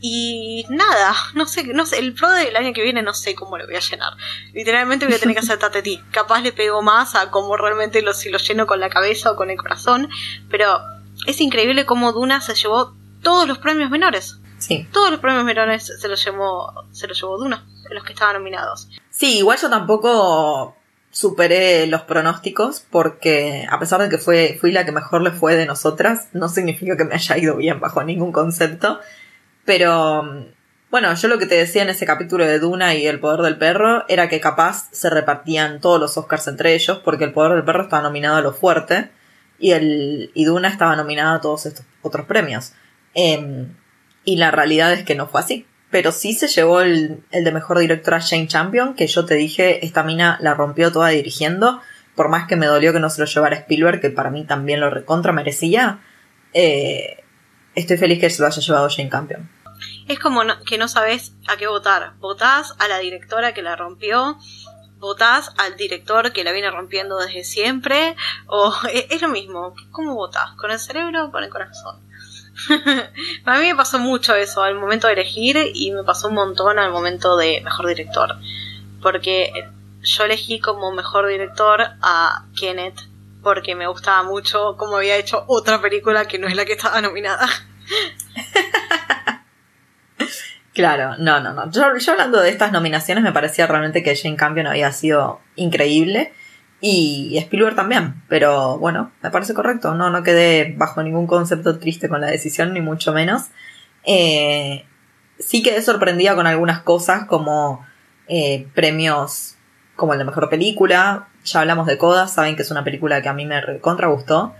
[0.00, 3.58] Y nada, no sé, no sé, el pro del año que viene no sé cómo
[3.58, 4.12] lo voy a llenar.
[4.52, 6.00] Literalmente voy a tener que hacer tatetí.
[6.12, 9.36] Capaz le pego más a cómo realmente lo, si lo lleno con la cabeza o
[9.36, 10.08] con el corazón.
[10.48, 10.80] Pero
[11.26, 14.38] es increíble cómo Duna se llevó todos los premios menores.
[14.58, 14.88] Sí.
[14.92, 18.88] Todos los premios menores se los llevó, se los llevó Duna, los que estaban nominados.
[19.10, 20.76] Sí, igual yo tampoco
[21.10, 25.56] superé los pronósticos porque a pesar de que fue, fui la que mejor le fue
[25.56, 29.00] de nosotras, no significa que me haya ido bien bajo ningún concepto.
[29.64, 30.46] Pero
[30.90, 33.58] bueno, yo lo que te decía en ese capítulo de Duna y El Poder del
[33.58, 37.64] Perro era que capaz se repartían todos los Oscars entre ellos, porque El Poder del
[37.64, 39.10] Perro estaba nominado a lo fuerte
[39.58, 42.72] y, el, y Duna estaba nominado a todos estos otros premios.
[43.12, 43.74] Em,
[44.28, 45.66] y la realidad es que no fue así.
[45.90, 49.86] Pero sí se llevó el, el de mejor directora Jane Champion, que yo te dije,
[49.86, 51.80] esta mina la rompió toda dirigiendo,
[52.14, 54.80] por más que me dolió que no se lo llevara Spielberg, que para mí también
[54.80, 56.00] lo recontra merecía.
[56.52, 57.24] Eh,
[57.74, 59.48] estoy feliz que se lo haya llevado Jane Campion
[60.08, 62.14] es como que no sabes a qué votar.
[62.18, 64.38] Votás a la directora que la rompió,
[64.98, 69.74] votás al director que la viene rompiendo desde siempre, o es, lo mismo.
[69.92, 70.52] ¿Cómo votás?
[70.56, 72.07] ¿Con el cerebro o con el corazón?
[73.44, 76.78] a mí me pasó mucho eso al momento de elegir y me pasó un montón
[76.78, 78.36] al momento de mejor director.
[79.02, 79.52] Porque
[80.02, 83.00] yo elegí como mejor director a Kenneth
[83.42, 87.00] porque me gustaba mucho cómo había hecho otra película que no es la que estaba
[87.00, 87.48] nominada.
[90.78, 91.68] Claro, no, no, no.
[91.72, 96.32] Yo, hablando de estas nominaciones me parecía realmente que Jane Campion había sido increíble
[96.80, 102.08] y Spielberg también, pero bueno, me parece correcto, no, no quedé bajo ningún concepto triste
[102.08, 103.46] con la decisión, ni mucho menos.
[104.04, 104.84] Eh,
[105.38, 107.84] sí quedé sorprendida con algunas cosas como
[108.28, 109.56] eh, premios
[109.96, 113.28] como el de mejor película, ya hablamos de Coda, saben que es una película que
[113.28, 114.54] a mí me contra gustó,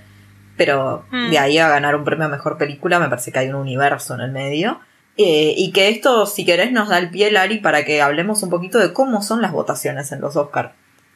[0.56, 1.30] pero mm.
[1.30, 4.14] de ahí a ganar un premio a mejor película me parece que hay un universo
[4.14, 4.80] en el medio.
[5.16, 8.50] Eh, y que esto, si querés, nos da el pie, Lari, para que hablemos un
[8.50, 10.70] poquito de cómo son las votaciones en los Oscars.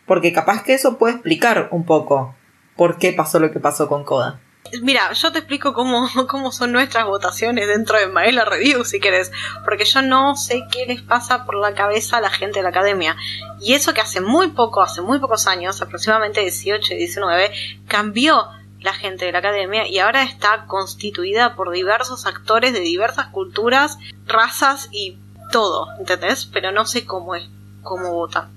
[0.07, 2.35] Porque capaz que eso puede explicar un poco
[2.77, 4.41] por qué pasó lo que pasó con Coda.
[4.81, 9.31] Mira, yo te explico cómo, cómo son nuestras votaciones dentro de Maela Review, si querés,
[9.65, 12.71] porque yo no sé qué les pasa por la cabeza a la gente de la
[12.71, 13.17] academia.
[13.61, 17.53] Y eso que hace muy poco, hace muy pocos años, aproximadamente 18 y 19,
[17.87, 18.49] cambió
[18.81, 23.99] la gente de la academia y ahora está constituida por diversos actores de diversas culturas,
[24.27, 25.19] razas y
[25.53, 26.47] todo, ¿entendés?
[26.47, 27.45] Pero no sé cómo es,
[27.83, 28.51] cómo votan,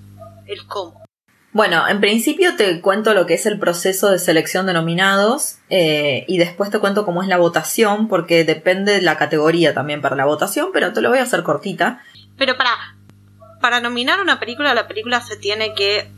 [0.48, 1.05] el cómo.
[1.56, 6.26] Bueno, en principio te cuento lo que es el proceso de selección de nominados eh,
[6.28, 10.18] y después te cuento cómo es la votación porque depende de la categoría también para
[10.18, 12.02] la votación, pero te lo voy a hacer cortita.
[12.38, 12.72] Pero para,
[13.62, 16.12] para nominar una película, la película se tiene que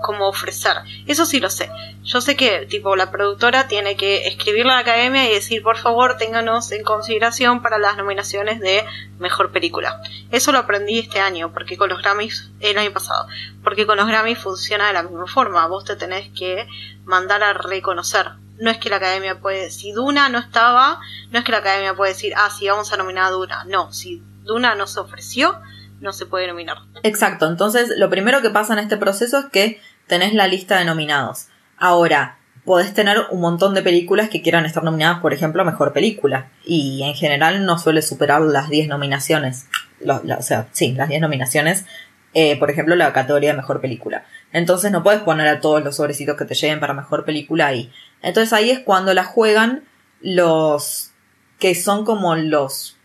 [0.00, 0.76] como ofrecer.
[1.06, 1.70] Eso sí lo sé.
[2.04, 5.76] Yo sé que tipo la productora tiene que escribirle a la academia y decir, por
[5.76, 8.84] favor, ténganos en consideración para las nominaciones de
[9.18, 10.00] mejor película.
[10.30, 13.26] Eso lo aprendí este año, porque con los Grammys, el año pasado,
[13.62, 15.66] porque con los Grammys funciona de la misma forma.
[15.66, 16.66] Vos te tenés que
[17.04, 18.32] mandar a reconocer.
[18.58, 21.94] No es que la academia puede, si Duna no estaba, no es que la academia
[21.94, 23.64] puede decir, ah, sí, vamos a nominar a Duna.
[23.64, 25.58] No, si Duna no se ofreció,
[26.02, 26.78] no se puede nominar.
[27.02, 30.84] Exacto, entonces lo primero que pasa en este proceso es que tenés la lista de
[30.84, 31.48] nominados.
[31.78, 35.92] Ahora, podés tener un montón de películas que quieran estar nominadas, por ejemplo, a Mejor
[35.92, 36.50] Película.
[36.64, 39.66] Y en general no suele superar las 10 nominaciones.
[40.06, 41.86] o sea, sí, las 10 nominaciones.
[42.34, 44.24] Eh, por ejemplo, la categoría de Mejor Película.
[44.52, 47.92] Entonces no puedes poner a todos los sobrecitos que te lleguen para Mejor Película ahí.
[48.22, 49.84] Entonces ahí es cuando la juegan
[50.20, 51.10] los
[51.58, 52.96] que son como los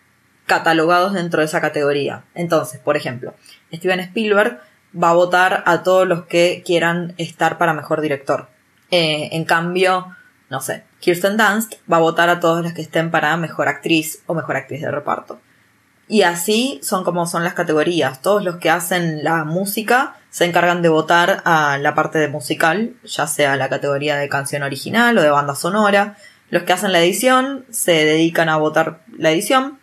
[0.48, 2.24] catalogados dentro de esa categoría.
[2.34, 3.36] Entonces, por ejemplo,
[3.72, 4.60] Steven Spielberg
[4.92, 8.48] va a votar a todos los que quieran estar para mejor director.
[8.90, 10.16] Eh, en cambio,
[10.50, 14.24] no sé, Kirsten Dunst va a votar a todos los que estén para mejor actriz
[14.26, 15.40] o mejor actriz de reparto.
[16.08, 18.22] Y así son como son las categorías.
[18.22, 22.94] Todos los que hacen la música se encargan de votar a la parte de musical,
[23.04, 26.16] ya sea la categoría de canción original o de banda sonora.
[26.50, 29.80] Los que hacen la edición se dedican a votar la edición.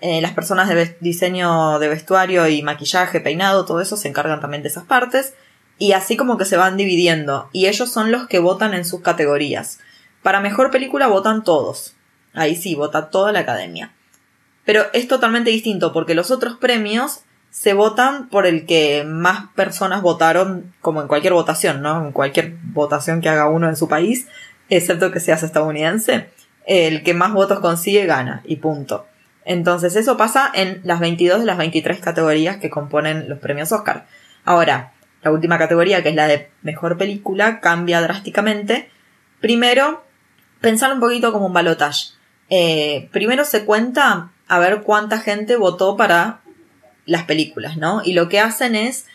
[0.00, 4.62] Eh, las personas de diseño de vestuario y maquillaje, peinado, todo eso se encargan también
[4.62, 5.34] de esas partes.
[5.78, 7.48] Y así como que se van dividiendo.
[7.52, 9.80] Y ellos son los que votan en sus categorías.
[10.22, 11.94] Para mejor película votan todos.
[12.32, 13.92] Ahí sí, vota toda la academia.
[14.64, 20.02] Pero es totalmente distinto porque los otros premios se votan por el que más personas
[20.02, 22.04] votaron, como en cualquier votación, ¿no?
[22.04, 24.26] En cualquier votación que haga uno en su país,
[24.68, 26.30] excepto que seas estadounidense,
[26.66, 29.06] el que más votos consigue gana y punto.
[29.44, 34.06] Entonces eso pasa en las 22 de las 23 categorías que componen los premios Oscar.
[34.44, 38.90] Ahora, la última categoría, que es la de mejor película, cambia drásticamente.
[39.40, 40.04] Primero,
[40.60, 42.12] pensar un poquito como un balotage.
[42.50, 46.40] Eh, primero se cuenta a ver cuánta gente votó para
[47.06, 48.02] las películas, ¿no?
[48.04, 49.06] Y lo que hacen es,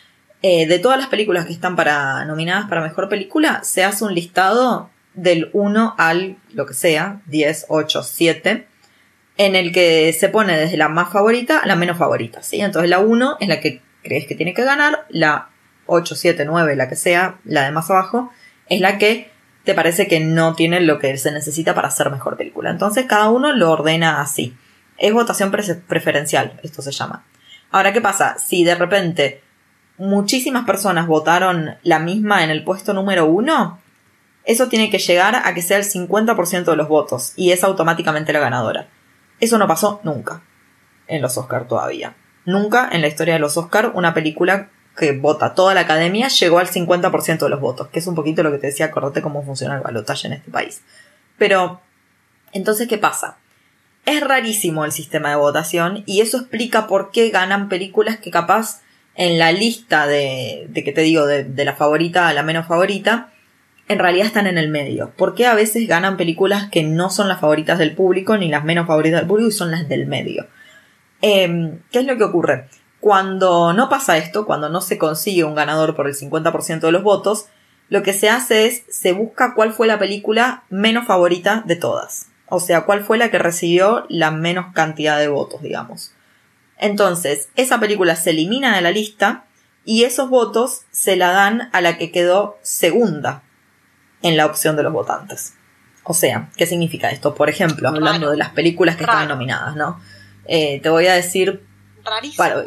[0.41, 4.13] eh, de todas las películas que están para, nominadas para mejor película, se hace un
[4.13, 8.67] listado del 1 al lo que sea, 10, 8, 7,
[9.39, 12.59] en el que se pone desde la más favorita a la menos favorita, ¿sí?
[12.59, 15.47] Entonces la 1 es la que crees que tiene que ganar, la
[15.85, 18.31] 8, 7, 9, la que sea, la de más abajo,
[18.67, 19.31] es la que
[19.63, 22.69] te parece que no tiene lo que se necesita para hacer mejor película.
[22.69, 24.57] Entonces cada uno lo ordena así.
[24.97, 27.23] Es votación preferencial, esto se llama.
[27.71, 28.35] Ahora, ¿qué pasa?
[28.39, 29.41] Si de repente
[29.97, 33.79] muchísimas personas votaron la misma en el puesto número 1,
[34.43, 38.33] eso tiene que llegar a que sea el 50% de los votos y es automáticamente
[38.33, 38.87] la ganadora.
[39.39, 40.41] Eso no pasó nunca
[41.07, 42.15] en los Oscar todavía.
[42.45, 46.59] Nunca en la historia de los Oscar una película que vota toda la academia llegó
[46.59, 49.43] al 50% de los votos, que es un poquito lo que te decía, acordate cómo
[49.43, 50.81] funciona el balotaje en este país.
[51.37, 51.79] Pero,
[52.51, 53.37] entonces, ¿qué pasa?
[54.05, 58.81] Es rarísimo el sistema de votación y eso explica por qué ganan películas que capaz
[59.15, 62.67] en la lista de, de que te digo, de, de la favorita a la menos
[62.67, 63.31] favorita,
[63.89, 65.11] en realidad están en el medio.
[65.17, 68.87] Porque a veces ganan películas que no son las favoritas del público ni las menos
[68.87, 70.47] favoritas del público y son las del medio?
[71.21, 72.69] Em, ¿Qué es lo que ocurre?
[73.01, 77.03] Cuando no pasa esto, cuando no se consigue un ganador por el 50% de los
[77.03, 77.47] votos,
[77.89, 82.27] lo que se hace es se busca cuál fue la película menos favorita de todas.
[82.47, 86.13] O sea, cuál fue la que recibió la menos cantidad de votos, digamos.
[86.77, 89.45] Entonces, esa película se elimina de la lista
[89.83, 93.43] y esos votos se la dan a la que quedó segunda
[94.21, 95.53] en la opción de los votantes.
[96.03, 97.35] O sea, ¿qué significa esto?
[97.35, 99.99] Por ejemplo, hablando de las películas que están nominadas, ¿no?
[100.45, 101.63] Eh, te voy a decir.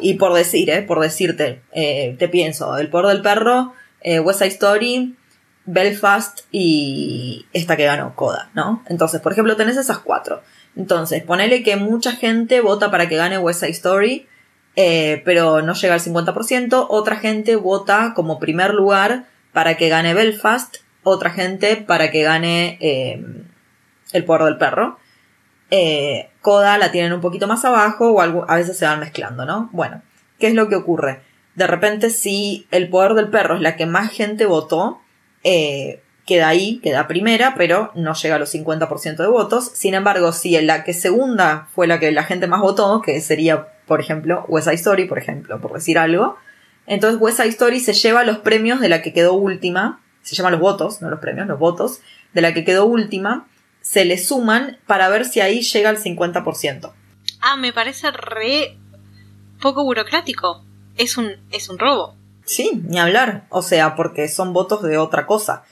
[0.01, 0.81] y por decir, ¿eh?
[0.81, 5.15] Por decirte, eh, te pienso, El poder del perro, eh, West Side Story,
[5.65, 8.83] Belfast y esta que ganó Coda, ¿no?
[8.87, 10.41] Entonces, por ejemplo, tenés esas cuatro.
[10.75, 14.27] Entonces, ponele que mucha gente vota para que gane West Side Story,
[14.75, 16.87] eh, pero no llega al 50%.
[16.89, 20.77] Otra gente vota como primer lugar para que gane Belfast.
[21.03, 23.23] Otra gente para que gane eh,
[24.11, 24.97] El Poder del Perro.
[25.69, 29.69] Eh, Coda la tienen un poquito más abajo o a veces se van mezclando, ¿no?
[29.71, 30.01] Bueno,
[30.39, 31.21] ¿qué es lo que ocurre?
[31.55, 35.01] De repente, si El Poder del Perro es la que más gente votó,
[36.25, 39.71] queda ahí, queda primera, pero no llega a los 50% de votos.
[39.73, 43.19] Sin embargo, si en la que segunda fue la que la gente más votó, que
[43.21, 46.37] sería, por ejemplo, West Side Story, por ejemplo, por decir algo,
[46.85, 50.53] entonces West Side Story se lleva los premios de la que quedó última, se llaman
[50.53, 51.99] los votos, no los premios, los votos,
[52.33, 53.47] de la que quedó última,
[53.81, 56.91] se le suman para ver si ahí llega al 50%.
[57.41, 58.77] Ah, me parece re
[59.61, 60.63] poco burocrático.
[60.97, 62.15] Es un, es un robo.
[62.45, 63.45] Sí, ni hablar.
[63.49, 65.63] O sea, porque son votos de otra cosa.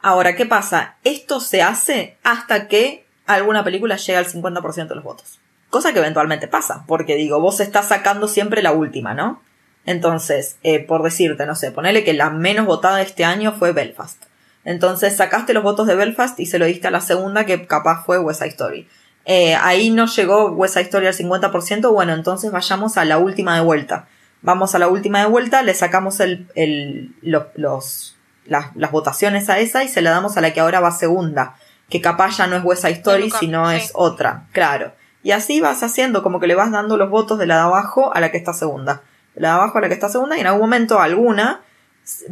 [0.00, 0.96] Ahora, ¿qué pasa?
[1.04, 5.38] Esto se hace hasta que alguna película llega al 50% de los votos.
[5.70, 9.40] Cosa que eventualmente pasa, porque digo, vos estás sacando siempre la última, ¿no?
[9.84, 13.72] Entonces, eh, por decirte, no sé, ponele que la menos votada de este año fue
[13.72, 14.22] Belfast.
[14.64, 18.04] Entonces sacaste los votos de Belfast y se lo diste a la segunda que capaz
[18.04, 18.88] fue West Side Story.
[19.24, 23.54] Eh, ahí no llegó West Side Story al 50%, bueno, entonces vayamos a la última
[23.54, 24.06] de vuelta.
[24.40, 29.84] Vamos a la última de vuelta, le sacamos el, el, los, las, votaciones a esa
[29.84, 31.54] y se la damos a la que ahora va segunda,
[31.88, 34.92] que capaz ya no es West Side Story, sino es otra, claro.
[35.22, 38.12] Y así vas haciendo, como que le vas dando los votos de la de abajo
[38.12, 39.02] a la que está segunda.
[39.34, 41.62] La de abajo a la que está segunda y en algún momento alguna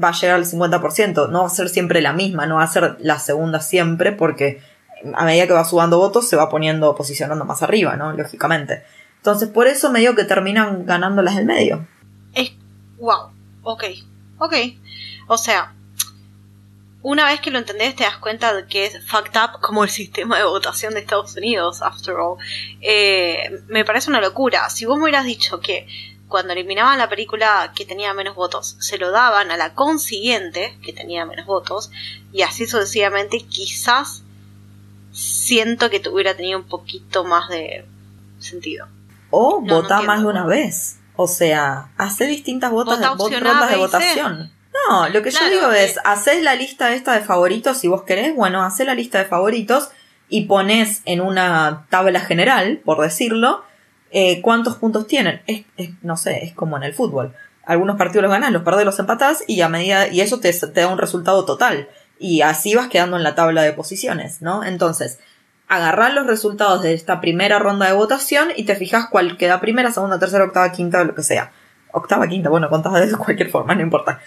[0.02, 1.30] va a llegar al 50%.
[1.30, 4.62] No va a ser siempre la misma, no va a ser la segunda siempre porque
[5.14, 8.12] a medida que va sudando votos se va poniendo, posicionando más arriba, ¿no?
[8.12, 8.82] Lógicamente.
[9.16, 11.86] Entonces por eso medio que terminan ganando las del medio.
[12.34, 12.52] Es...
[12.98, 13.30] Wow.
[13.62, 13.84] Ok.
[14.38, 14.54] Ok.
[15.26, 15.74] O sea,
[17.02, 19.90] una vez que lo entendés te das cuenta de que es fucked up como el
[19.90, 22.36] sistema de votación de Estados Unidos, after all.
[22.80, 24.68] Eh, me parece una locura.
[24.68, 25.86] Si vos me hubieras dicho que
[26.30, 30.94] cuando eliminaban la película que tenía menos votos, se lo daban a la consiguiente que
[30.94, 31.90] tenía menos votos,
[32.32, 34.22] y así sucesivamente, quizás
[35.12, 37.84] siento que hubiera tenido un poquito más de
[38.38, 38.86] sentido.
[39.30, 40.98] O vota más de una vez.
[41.16, 43.06] O sea, hace distintas votas de,
[43.40, 44.52] rondas de votación.
[44.88, 48.34] No, lo que yo digo es, haces la lista esta de favoritos si vos querés,
[48.34, 49.90] bueno, haces la lista de favoritos
[50.28, 53.64] y pones en una tabla general, por decirlo,
[54.10, 55.42] eh, cuántos puntos tienen.
[55.46, 55.64] Es,
[56.02, 57.34] no sé, es como en el fútbol.
[57.64, 60.80] Algunos partidos los ganas, los perdés, los empatás y a medida, y eso te, te
[60.80, 61.88] da un resultado total.
[62.18, 64.64] Y así vas quedando en la tabla de posiciones, ¿no?
[64.64, 65.18] Entonces,
[65.68, 69.92] agarrar los resultados de esta primera ronda de votación y te fijas cuál queda primera,
[69.92, 71.52] segunda, tercera, octava, quinta, lo que sea.
[71.92, 74.20] Octava, quinta, bueno, contás de cualquier forma, no importa.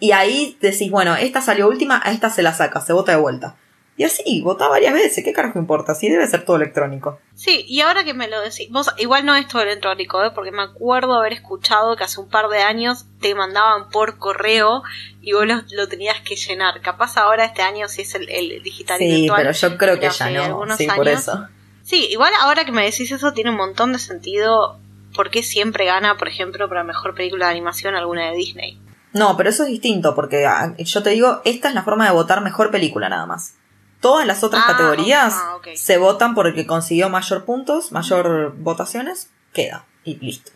[0.00, 3.18] Y ahí decís, bueno, esta salió última, a esta se la saca, se vota de
[3.18, 3.56] vuelta.
[3.98, 5.92] Y así, vota varias veces, ¿qué carajo importa?
[5.92, 7.18] Sí, debe ser todo electrónico.
[7.34, 10.30] Sí, y ahora que me lo decís, vos, igual no es todo electrónico, ¿eh?
[10.32, 14.84] porque me acuerdo haber escuchado que hace un par de años te mandaban por correo
[15.20, 16.80] y vos lo, tenías que llenar.
[16.80, 18.98] Capaz ahora este año sí es el, digital.
[18.98, 21.48] Sí, pero yo creo que ya no, sí, por eso.
[21.82, 24.78] Sí, igual ahora que me decís eso tiene un montón de sentido.
[25.12, 28.80] ¿Por qué siempre gana, por ejemplo, para mejor película de animación alguna de Disney?
[29.12, 32.12] No, pero eso es distinto, porque ah, yo te digo, esta es la forma de
[32.12, 33.57] votar mejor película nada más.
[34.00, 38.54] Todas las otras ah, categorías ah, se votan por el que consiguió mayor puntos, mayor
[38.56, 40.52] votaciones, queda y listo.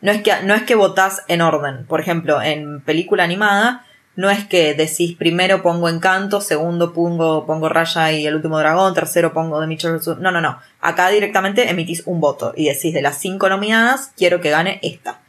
[0.00, 1.84] No es que no es que votás en orden.
[1.86, 3.84] Por ejemplo, en película animada
[4.16, 8.94] no es que decís primero pongo Encanto, segundo pongo pongo Raya y el último dragón,
[8.94, 10.58] tercero pongo The Mitchell No, no, no.
[10.80, 15.20] Acá directamente emitís un voto y decís de las cinco nominadas quiero que gane esta.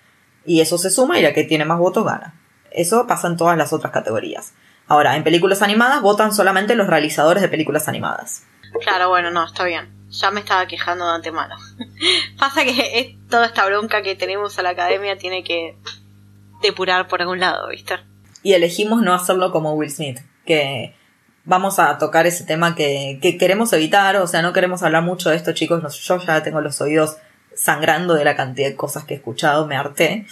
[0.46, 2.34] Y eso se suma y la que tiene más votos gana.
[2.72, 4.54] Eso pasa en todas las otras categorías.
[4.92, 8.44] Ahora, en películas animadas votan solamente los realizadores de películas animadas.
[8.82, 9.90] Claro, bueno, no, está bien.
[10.10, 11.56] Ya me estaba quejando de antemano.
[12.38, 15.78] pasa que es toda esta bronca que tenemos a la academia tiene que
[16.62, 18.02] depurar por algún lado, ¿viste?
[18.44, 20.94] Y elegimos no hacerlo como Will Smith, que
[21.46, 25.30] vamos a tocar ese tema que, que queremos evitar, o sea, no queremos hablar mucho
[25.30, 27.16] de esto, chicos, yo ya tengo los oídos
[27.56, 30.26] sangrando de la cantidad de cosas que he escuchado, me harté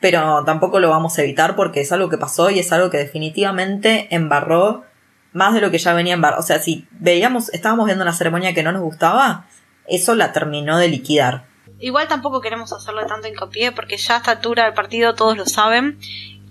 [0.00, 2.98] pero tampoco lo vamos a evitar porque es algo que pasó y es algo que
[2.98, 4.84] definitivamente embarró
[5.32, 6.40] más de lo que ya venía embarrado.
[6.40, 9.46] O sea, si veíamos, estábamos viendo una ceremonia que no nos gustaba,
[9.86, 11.44] eso la terminó de liquidar.
[11.78, 15.44] Igual tampoco queremos hacerle tanto hincapié porque ya a esta altura del partido todos lo
[15.44, 15.98] saben.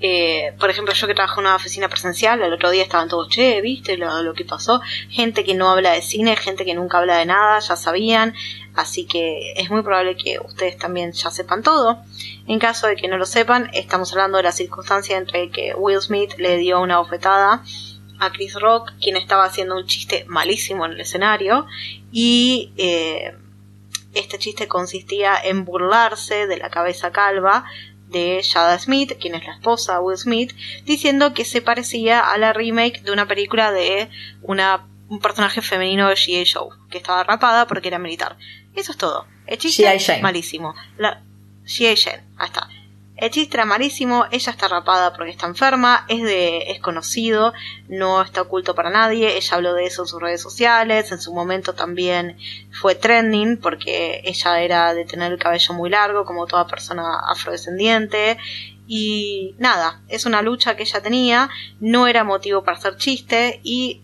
[0.02, 3.30] Eh, por ejemplo, yo que trabajo en una oficina presencial, el otro día estaban todos,
[3.30, 4.82] che, ¿viste lo, lo, que pasó?
[5.10, 8.34] Gente que no habla de cine, gente que nunca habla de nada, ya sabían.
[8.76, 12.02] Así que es muy probable que ustedes también ya sepan todo.
[12.46, 16.02] En caso de que no lo sepan, estamos hablando de la circunstancia entre que Will
[16.02, 17.64] Smith le dio una bofetada
[18.20, 21.68] a Chris Rock, quien estaba haciendo un chiste malísimo en el escenario,
[22.12, 23.34] y eh,
[24.14, 27.66] este chiste consistía en burlarse de la cabeza calva
[28.16, 30.56] de Jada Smith, quien es la esposa de Will Smith,
[30.86, 34.10] diciendo que se parecía a la remake de una película de
[34.42, 36.46] una, un personaje femenino de G.A.
[36.46, 38.38] Show, que estaba rapada porque era militar.
[38.74, 39.28] Eso es todo.
[39.48, 39.86] El chiste
[40.22, 40.74] malísimo.
[40.98, 41.24] La,
[41.66, 41.96] G.A.
[41.98, 42.70] Jane, ahí está.
[43.18, 47.54] El chiste era malísimo, ella está rapada porque está enferma, es de es conocido,
[47.88, 51.34] no está oculto para nadie, ella habló de eso en sus redes sociales, en su
[51.34, 52.38] momento también
[52.72, 58.38] fue trending porque ella era de tener el cabello muy largo como toda persona afrodescendiente
[58.86, 61.50] y nada, es una lucha que ella tenía,
[61.80, 64.02] no era motivo para hacer chiste y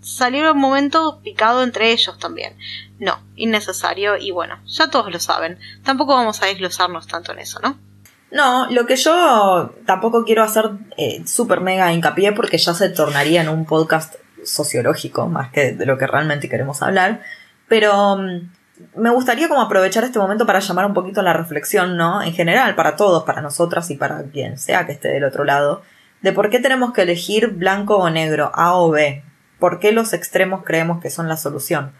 [0.00, 2.56] salió un momento picado entre ellos también.
[2.98, 7.60] No, innecesario y bueno, ya todos lo saben, tampoco vamos a desglosarnos tanto en eso,
[7.60, 7.78] ¿no?
[8.30, 13.40] No, lo que yo tampoco quiero hacer eh, súper mega hincapié porque ya se tornaría
[13.40, 17.22] en un podcast sociológico más que de lo que realmente queremos hablar,
[17.68, 18.50] pero mm,
[18.96, 22.22] me gustaría como aprovechar este momento para llamar un poquito a la reflexión, ¿no?
[22.22, 25.82] En general, para todos, para nosotras y para quien sea que esté del otro lado,
[26.20, 29.22] de por qué tenemos que elegir blanco o negro, A o B,
[29.58, 31.92] por qué los extremos creemos que son la solución.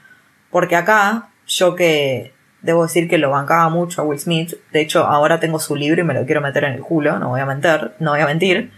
[0.51, 4.55] Porque acá, yo que Debo decir que lo bancaba mucho a Will Smith.
[4.73, 7.29] De hecho, ahora tengo su libro y me lo quiero meter en el culo, no
[7.29, 8.73] voy a mentir, no voy a mentir.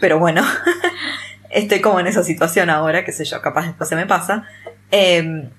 [0.00, 0.42] Pero bueno,
[1.50, 4.44] estoy como en esa situación ahora, que sé yo, capaz después se me pasa.
[4.90, 5.50] Em,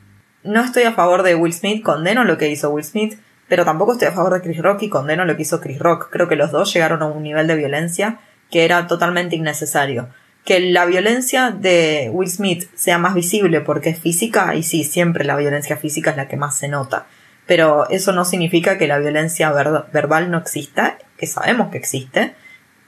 [0.43, 3.93] no estoy a favor de Will Smith, condeno lo que hizo Will Smith, pero tampoco
[3.93, 6.09] estoy a favor de Chris Rock y condeno lo que hizo Chris Rock.
[6.11, 8.19] Creo que los dos llegaron a un nivel de violencia
[8.49, 10.09] que era totalmente innecesario.
[10.43, 15.25] Que la violencia de Will Smith sea más visible porque es física, y sí, siempre
[15.25, 17.05] la violencia física es la que más se nota
[17.47, 22.35] pero eso no significa que la violencia verbal no exista, que sabemos que existe.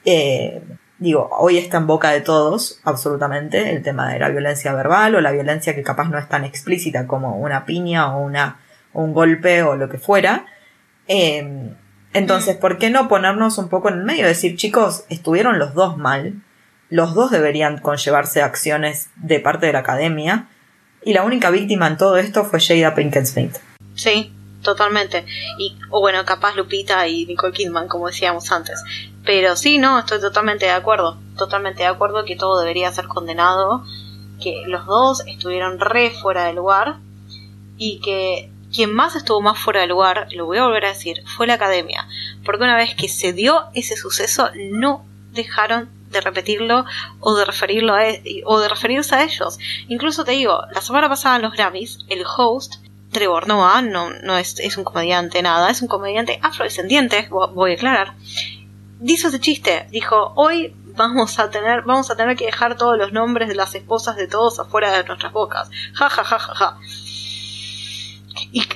[0.04, 0.62] Eh,
[0.98, 5.20] digo, hoy está en boca de todos, absolutamente, el tema de la violencia verbal o
[5.20, 8.60] la violencia que capaz no es tan explícita como una piña o una,
[8.92, 10.44] un golpe o lo que fuera.
[11.08, 11.72] Eh,
[12.12, 14.26] entonces, ¿por qué no ponernos un poco en el medio?
[14.26, 16.42] Decir, chicos, estuvieron los dos mal,
[16.90, 20.48] los dos deberían conllevarse acciones de parte de la academia,
[21.02, 23.56] y la única víctima en todo esto fue Jada Pinkett Smith.
[23.94, 25.26] Sí, totalmente.
[25.58, 28.82] Y, o bueno, capaz Lupita y Nicole Kidman, como decíamos antes.
[29.24, 31.18] Pero sí, no, estoy totalmente de acuerdo.
[31.36, 33.84] Totalmente de acuerdo que todo debería ser condenado.
[34.40, 36.96] Que los dos estuvieron re fuera de lugar.
[37.76, 41.22] Y que quien más estuvo más fuera de lugar, lo voy a volver a decir,
[41.26, 42.06] fue la academia.
[42.44, 46.84] Porque una vez que se dio ese suceso, no dejaron de repetirlo
[47.20, 49.58] o de referirlo a, e, o de referirse a ellos.
[49.88, 52.74] Incluso te digo, la semana pasada en los Grammys, el host
[53.10, 57.74] Trevor Noah no, no es, es, un comediante nada, es un comediante afrodescendiente, voy a
[57.74, 58.14] aclarar.
[59.00, 63.12] Dice ese chiste, dijo, hoy vamos a tener, vamos a tener que dejar todos los
[63.12, 65.70] nombres de las esposas de todos afuera de nuestras bocas.
[65.94, 66.78] Ja ja ja ja ja.
[68.52, 68.66] Y,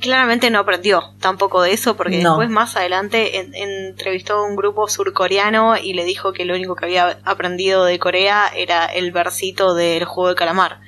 [0.00, 5.76] claramente no aprendió tampoco de eso, porque después más adelante entrevistó a un grupo surcoreano
[5.76, 10.04] y le dijo que lo único que había aprendido de Corea era el versito del
[10.04, 10.80] juego de calamar.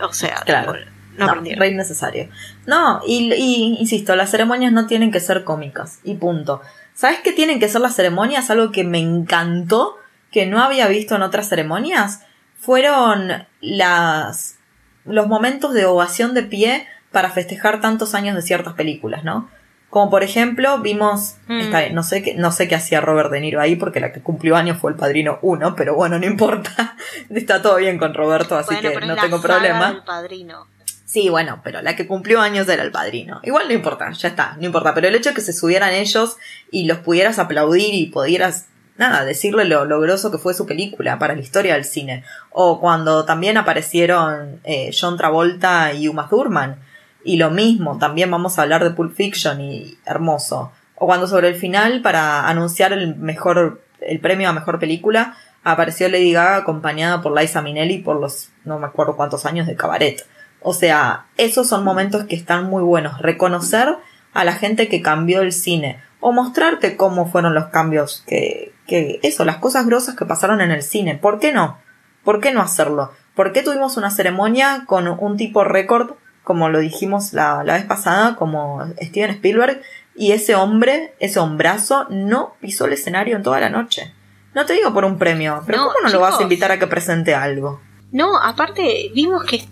[0.00, 0.74] O sea, claro
[1.18, 2.28] no, re innecesario.
[2.66, 6.00] No, y, insisto, las ceremonias no tienen que ser cómicas.
[6.04, 6.60] Y punto.
[6.94, 8.50] ¿Sabes qué tienen que ser las ceremonias?
[8.50, 9.96] Algo que me encantó,
[10.30, 12.22] que no había visto en otras ceremonias.
[12.58, 14.58] Fueron las.
[15.04, 19.48] los momentos de ovación de pie para festejar tantos años de ciertas películas, ¿no?
[19.90, 21.94] Como por ejemplo, vimos, mm.
[21.94, 24.54] no sé qué, no sé qué hacía Robert De Niro ahí, porque la que cumplió
[24.54, 26.94] años fue el padrino 1, pero bueno, no importa.
[27.30, 30.04] Está todo bien con Roberto, así que no tengo problema.
[30.04, 30.66] padrino.
[31.08, 33.40] Sí, bueno, pero la que cumplió años era el padrino.
[33.42, 34.92] Igual no importa, ya está, no importa.
[34.92, 36.36] Pero el hecho de que se subieran ellos
[36.70, 38.66] y los pudieras aplaudir y pudieras,
[38.98, 42.24] nada, decirle lo, logроso que fue su película para la historia del cine.
[42.50, 46.76] O cuando también aparecieron eh, John Travolta y Uma Thurman.
[47.24, 50.72] Y lo mismo, también vamos a hablar de Pulp Fiction y hermoso.
[50.94, 56.06] O cuando sobre el final, para anunciar el mejor, el premio a mejor película, apareció
[56.10, 60.26] Lady Gaga acompañada por Liza Minnelli por los, no me acuerdo cuántos años de cabaret.
[60.60, 63.18] O sea, esos son momentos que están muy buenos.
[63.20, 63.96] Reconocer
[64.32, 66.02] a la gente que cambió el cine.
[66.20, 70.70] O mostrarte cómo fueron los cambios que, que eso, las cosas grosas que pasaron en
[70.70, 71.16] el cine.
[71.16, 71.78] ¿Por qué no?
[72.24, 73.12] ¿Por qué no hacerlo?
[73.34, 77.84] ¿Por qué tuvimos una ceremonia con un tipo récord, como lo dijimos la, la vez
[77.84, 79.80] pasada, como Steven Spielberg,
[80.16, 84.12] y ese hombre, ese hombrazo, no pisó el escenario en toda la noche?
[84.54, 86.88] No te digo por un premio, pero ¿cómo no lo vas a invitar a que
[86.88, 87.80] presente algo?
[88.10, 89.64] No, aparte vimos que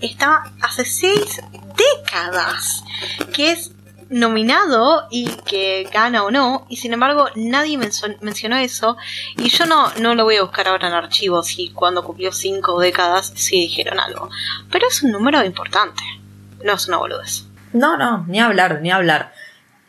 [0.00, 1.40] está hace seis
[1.76, 2.82] décadas
[3.32, 3.72] que es
[4.10, 8.96] nominado y que gana o no, y sin embargo nadie mencionó eso,
[9.36, 12.78] y yo no, no lo voy a buscar ahora en archivos y cuando cumplió cinco
[12.78, 14.30] décadas sí dijeron algo,
[14.70, 16.02] pero es un número importante,
[16.62, 17.46] no es una boludez.
[17.72, 19.32] No, no, ni hablar, ni hablar.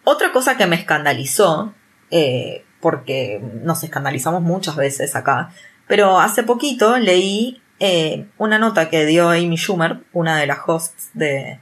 [0.03, 1.73] Otra cosa que me escandalizó,
[2.09, 5.51] eh, porque nos escandalizamos muchas veces acá,
[5.87, 11.09] pero hace poquito leí eh, una nota que dio Amy Schumer, una de las hosts
[11.13, 11.59] de,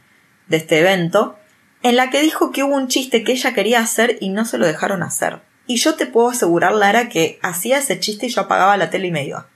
[0.47, 1.37] de este evento,
[1.81, 4.57] en la que dijo que hubo un chiste que ella quería hacer y no se
[4.57, 5.41] lo dejaron hacer.
[5.65, 9.07] Y yo te puedo asegurar, Lara, que hacía ese chiste y yo apagaba la tele
[9.07, 9.47] y me iba.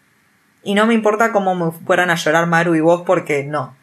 [0.64, 3.78] Y no me importa cómo me fueran a llorar Maru y vos porque no.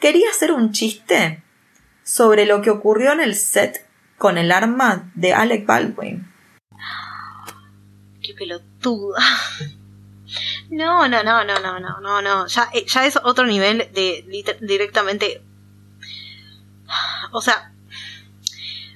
[0.00, 1.42] Quería hacer un chiste
[2.02, 6.26] sobre lo que ocurrió en el set con el arma de Alec Baldwin.
[8.22, 9.22] Qué pelotuda.
[10.70, 12.46] No, no, no, no, no, no, no, no.
[12.46, 14.24] Ya, eh, ya es otro nivel de
[14.60, 15.42] directamente.
[17.32, 17.72] O sea,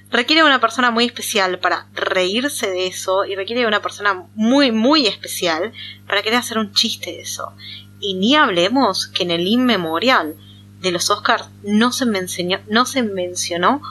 [0.09, 5.07] requiere una persona muy especial para reírse de eso y requiere una persona muy, muy
[5.07, 5.73] especial
[6.07, 7.53] para querer hacer un chiste de eso.
[7.99, 10.35] Y ni hablemos que en el inmemorial
[10.81, 13.81] de los Oscars no se, mencionó, no se mencionó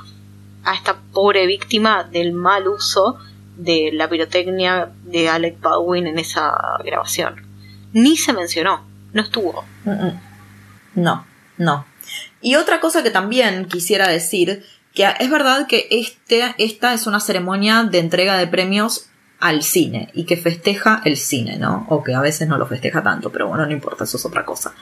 [0.62, 3.18] a esta pobre víctima del mal uso
[3.62, 7.42] de la pirotecnia de Alec Baldwin en esa grabación.
[7.92, 9.64] Ni se mencionó, no estuvo.
[10.94, 11.26] No,
[11.58, 11.86] no.
[12.40, 17.20] Y otra cosa que también quisiera decir que es verdad que este, esta es una
[17.20, 19.06] ceremonia de entrega de premios
[19.40, 21.86] al cine y que festeja el cine, ¿no?
[21.88, 24.44] O que a veces no lo festeja tanto, pero bueno, no importa, eso es otra
[24.44, 24.74] cosa.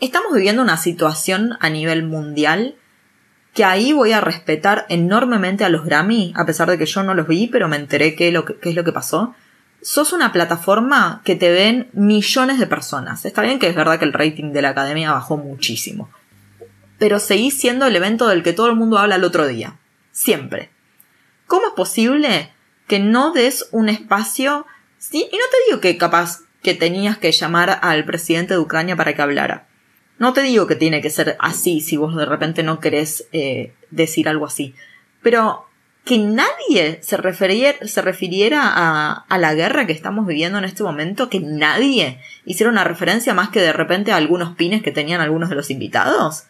[0.00, 2.76] Estamos viviendo una situación a nivel mundial
[3.58, 7.12] que ahí voy a respetar enormemente a los Grammy, a pesar de que yo no
[7.12, 8.32] los vi, pero me enteré qué,
[8.62, 9.34] qué es lo que pasó.
[9.82, 13.24] Sos una plataforma que te ven millones de personas.
[13.24, 16.08] Está bien que es verdad que el rating de la academia bajó muchísimo
[16.98, 19.78] pero seguís siendo el evento del que todo el mundo habla el otro día.
[20.12, 20.70] Siempre.
[21.46, 22.52] ¿Cómo es posible
[22.86, 24.66] que no des un espacio?
[24.98, 25.28] ¿sí?
[25.30, 29.14] Y no te digo que capaz que tenías que llamar al presidente de Ucrania para
[29.14, 29.67] que hablara.
[30.18, 33.74] No te digo que tiene que ser así si vos de repente no querés eh,
[33.90, 34.74] decir algo así.
[35.22, 35.66] Pero
[36.04, 40.82] que nadie se, refiriera, se refiriera a, a, la guerra que estamos viviendo en este
[40.82, 45.20] momento, que nadie hiciera una referencia más que de repente a algunos pines que tenían
[45.20, 46.44] algunos de los invitados.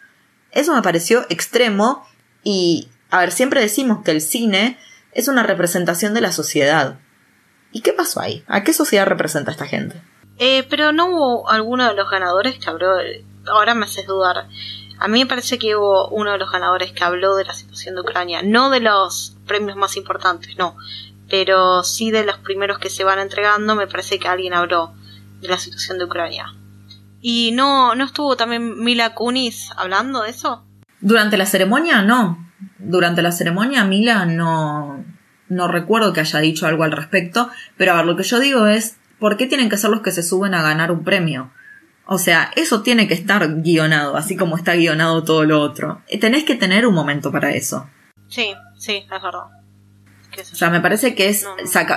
[0.51, 2.05] Eso me pareció extremo
[2.43, 4.77] y, a ver, siempre decimos que el cine
[5.11, 6.97] es una representación de la sociedad.
[7.71, 8.43] ¿Y qué pasó ahí?
[8.47, 10.01] ¿A qué sociedad representa esta gente?
[10.37, 13.25] Eh, pero no hubo alguno de los ganadores que.
[13.47, 14.47] Ahora me haces dudar.
[14.99, 17.95] A mí me parece que hubo uno de los ganadores que habló de la situación
[17.95, 18.41] de Ucrania.
[18.43, 20.75] No de los premios más importantes, no.
[21.29, 24.93] Pero sí de los primeros que se van entregando, me parece que alguien habló
[25.39, 26.53] de la situación de Ucrania.
[27.21, 30.65] ¿Y no, no estuvo también Mila Kunis hablando de eso?
[30.99, 32.51] Durante la ceremonia, no.
[32.77, 35.05] Durante la ceremonia, Mila no,
[35.47, 37.49] no recuerdo que haya dicho algo al respecto.
[37.77, 40.11] Pero a ver, lo que yo digo es, ¿por qué tienen que ser los que
[40.11, 41.51] se suben a ganar un premio?
[42.11, 46.01] O sea, eso tiene que estar guionado, así como está guionado todo lo otro.
[46.19, 47.87] Tenés que tener un momento para eso.
[48.27, 49.43] Sí, sí, es verdad.
[50.51, 51.45] O sea, me parece que es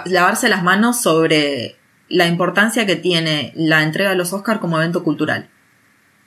[0.05, 1.77] lavarse las manos sobre
[2.11, 5.49] la importancia que tiene la entrega de los Oscars como evento cultural.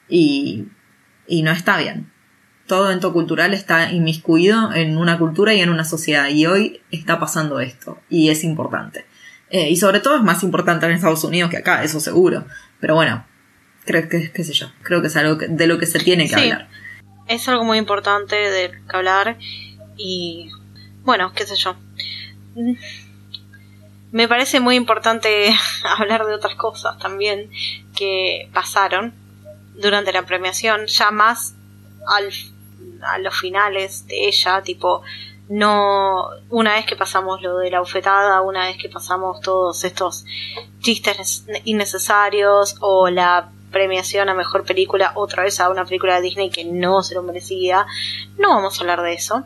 [0.09, 0.65] Y,
[1.27, 2.11] y no está bien.
[2.65, 6.29] Todo evento cultural está inmiscuido en una cultura y en una sociedad.
[6.29, 7.99] Y hoy está pasando esto.
[8.09, 9.05] Y es importante.
[9.51, 12.45] Eh, y sobre todo es más importante en Estados Unidos que acá, eso seguro.
[12.79, 13.23] Pero bueno,
[13.85, 16.35] creo que, qué sé yo, creo que es algo de lo que se tiene que
[16.35, 16.67] hablar.
[17.27, 19.37] Es algo muy importante de que hablar.
[19.97, 20.49] Y
[21.03, 21.77] bueno, qué sé yo
[24.15, 25.53] me parece muy importante
[25.97, 27.51] hablar de otras cosas también
[27.93, 29.13] que pasaron
[29.75, 31.53] durante la premiación, ya más
[32.07, 32.31] al,
[33.01, 35.01] a los finales de ella, tipo,
[35.49, 40.23] no, una vez que pasamos lo de la bufetada, una vez que pasamos todos estos
[40.79, 46.49] chistes innecesarios o la premiación a mejor película otra vez a una película de Disney
[46.49, 47.85] que no se lo merecía,
[48.37, 49.43] no vamos a hablar de eso.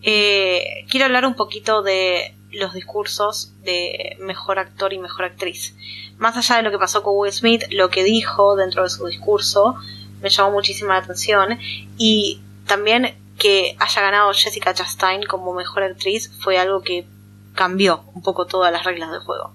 [0.00, 5.76] Eh, quiero hablar un poquito de los discursos de mejor actor y mejor actriz.
[6.16, 9.06] Más allá de lo que pasó con Will Smith, lo que dijo dentro de su
[9.06, 9.76] discurso
[10.22, 11.58] me llamó muchísima la atención
[11.98, 17.06] y también que haya ganado Jessica Chastain como mejor actriz fue algo que
[17.54, 19.52] cambió un poco todas las reglas del juego.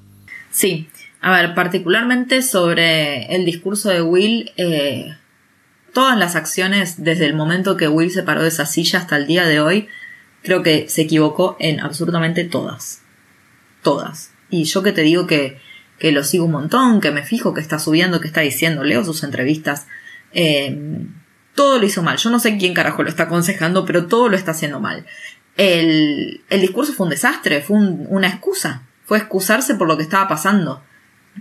[0.51, 0.87] Sí,
[1.23, 5.15] a ver, particularmente sobre el discurso de Will, eh,
[5.93, 9.25] todas las acciones desde el momento que Will se paró de esa silla hasta el
[9.25, 9.87] día de hoy
[10.41, 13.03] creo que se equivocó en absolutamente todas.
[13.83, 14.31] Todas.
[14.49, 15.59] Y yo que te digo que,
[15.97, 19.05] que lo sigo un montón, que me fijo que está subiendo, que está diciendo, leo
[19.05, 19.87] sus entrevistas.
[20.33, 21.07] Eh,
[21.55, 22.17] todo lo hizo mal.
[22.17, 25.05] Yo no sé quién carajo lo está aconsejando, pero todo lo está haciendo mal.
[25.55, 28.83] El, el discurso fue un desastre, fue una excusa.
[29.05, 30.83] Fue excusarse por lo que estaba pasando.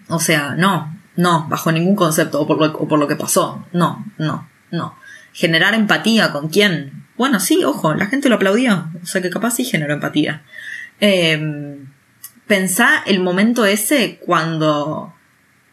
[0.08, 3.66] O sea, no, no, bajo ningún concepto, o por lo, o por lo que pasó.
[3.72, 4.96] No, no, no.
[5.32, 7.06] generar empatía con quién.
[7.16, 10.42] Bueno, sí, ojo, la gente lo aplaudió, o sea que capaz sí generó empatía.
[11.00, 11.78] Eh,
[12.46, 15.14] pensá el momento ese cuando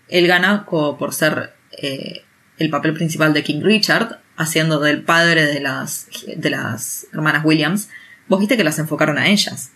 [0.07, 2.24] él gana por ser eh,
[2.57, 7.89] el papel principal de King Richard, haciendo del padre de las, de las hermanas Williams.
[8.28, 9.72] Vos viste que las enfocaron a ellas.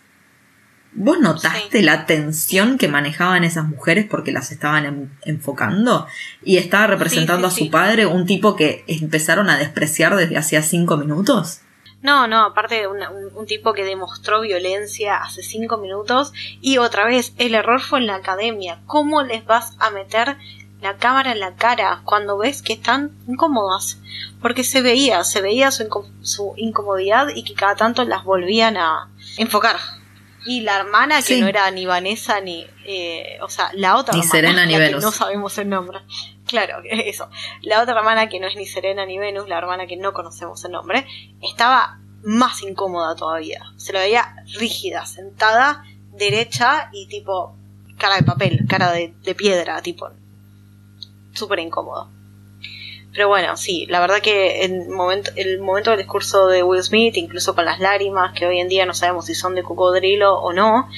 [0.95, 6.05] ¿Vos notaste la tensión que manejaban esas mujeres porque las estaban enfocando?
[6.43, 10.97] Y estaba representando a su padre, un tipo que empezaron a despreciar desde hacía cinco
[10.97, 11.61] minutos.
[12.03, 17.33] No, no, aparte de un, tipo que demostró violencia hace cinco minutos y otra vez,
[17.37, 18.81] el error fue en la academia.
[18.85, 20.35] ¿Cómo les vas a meter
[20.81, 23.99] la cámara en la cara cuando ves que están incómodas?
[24.41, 25.87] Porque se veía, se veía su,
[26.21, 29.77] su incomodidad y que cada tanto las volvían a enfocar.
[30.45, 32.65] Y la hermana, que no era ni Vanessa ni.
[32.85, 35.03] Eh, o sea, la otra ni Serena ni Venus.
[35.03, 35.99] no sabemos el nombre.
[36.45, 37.29] Claro, eso.
[37.61, 40.63] La otra hermana, que no es ni Serena ni Venus, la hermana que no conocemos
[40.65, 41.05] el nombre,
[41.41, 43.61] estaba más incómoda todavía.
[43.77, 47.55] Se la veía rígida, sentada, derecha y tipo.
[47.97, 50.09] cara de papel, cara de, de piedra, tipo.
[51.33, 52.09] súper incómodo.
[53.13, 57.15] Pero bueno, sí, la verdad que el momento, el momento del discurso de Will Smith,
[57.15, 60.51] incluso con las lágrimas, que hoy en día no sabemos si son de cocodrilo o
[60.51, 60.89] no,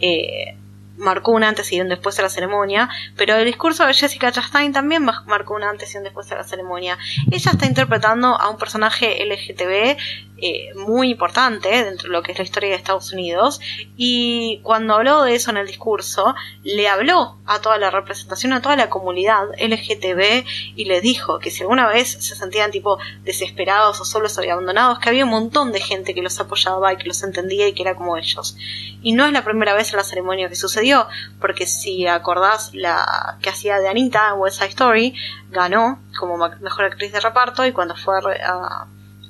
[0.00, 0.56] eh,
[0.96, 4.72] marcó un antes y un después de la ceremonia, pero el discurso de Jessica Chastain
[4.72, 6.98] también marcó un antes y un después de la ceremonia.
[7.30, 9.96] Ella está interpretando a un personaje LGTB
[10.38, 13.60] eh, muy importante dentro de lo que es la historia de Estados Unidos
[13.96, 18.60] y cuando habló de eso en el discurso le habló a toda la representación, a
[18.60, 20.44] toda la comunidad LGTB
[20.76, 24.98] y le dijo que si alguna vez se sentían tipo desesperados o solos o abandonados,
[24.98, 27.82] que había un montón de gente que los apoyaba y que los entendía y que
[27.82, 28.56] era como ellos.
[29.02, 31.06] Y no es la primera vez en la ceremonia que sucedió,
[31.40, 35.14] porque si acordás la que hacía de Anita en West Side Story,
[35.50, 38.86] ganó como mejor actriz de reparto y cuando fue a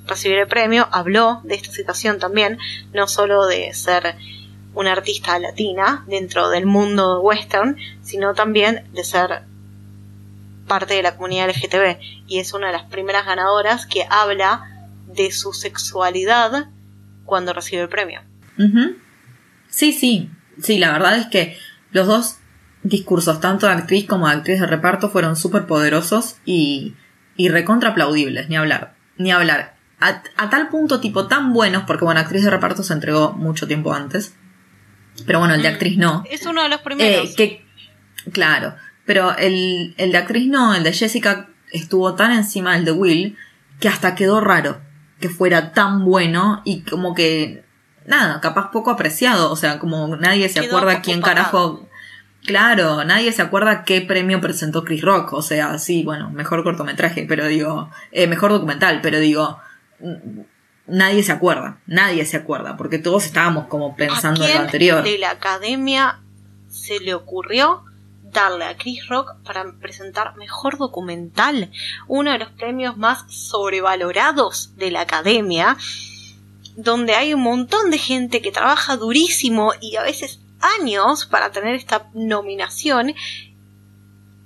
[0.07, 2.57] recibir el premio, habló de esta situación también,
[2.93, 4.15] no solo de ser
[4.73, 9.41] una artista latina dentro del mundo western, sino también de ser
[10.67, 11.99] parte de la comunidad LGTB.
[12.27, 16.67] Y es una de las primeras ganadoras que habla de su sexualidad
[17.25, 18.21] cuando recibe el premio.
[19.69, 20.29] Sí, sí,
[20.61, 21.57] sí, la verdad es que
[21.91, 22.37] los dos
[22.83, 26.95] discursos, tanto de actriz como de actriz de reparto, fueron súper poderosos y,
[27.35, 32.19] y recontra aplaudibles, ni hablar, ni hablar a, tal punto tipo tan buenos, porque bueno,
[32.19, 34.35] actriz de reparto se entregó mucho tiempo antes,
[35.25, 36.23] pero bueno, el de mm, actriz no.
[36.29, 37.31] Es uno de los primeros.
[37.31, 37.65] Eh, que,
[38.31, 38.75] claro,
[39.05, 43.37] pero el, el de actriz no, el de Jessica estuvo tan encima del de Will
[43.79, 44.81] que hasta quedó raro
[45.19, 47.63] que fuera tan bueno y como que
[48.05, 51.87] nada, capaz poco apreciado, o sea, como nadie se acuerda quién carajo
[52.47, 57.25] Claro, nadie se acuerda qué premio presentó Chris Rock, o sea, sí, bueno, mejor cortometraje,
[57.27, 59.59] pero digo, eh, mejor documental, pero digo,
[60.87, 65.03] nadie se acuerda, nadie se acuerda, porque todos estábamos como pensando en lo anterior.
[65.03, 66.21] De la academia
[66.67, 67.83] se le ocurrió
[68.23, 71.71] darle a Chris Rock para presentar mejor documental,
[72.07, 75.77] uno de los premios más sobrevalorados de la academia,
[76.75, 80.39] donde hay un montón de gente que trabaja durísimo y a veces
[80.79, 83.13] años para tener esta nominación.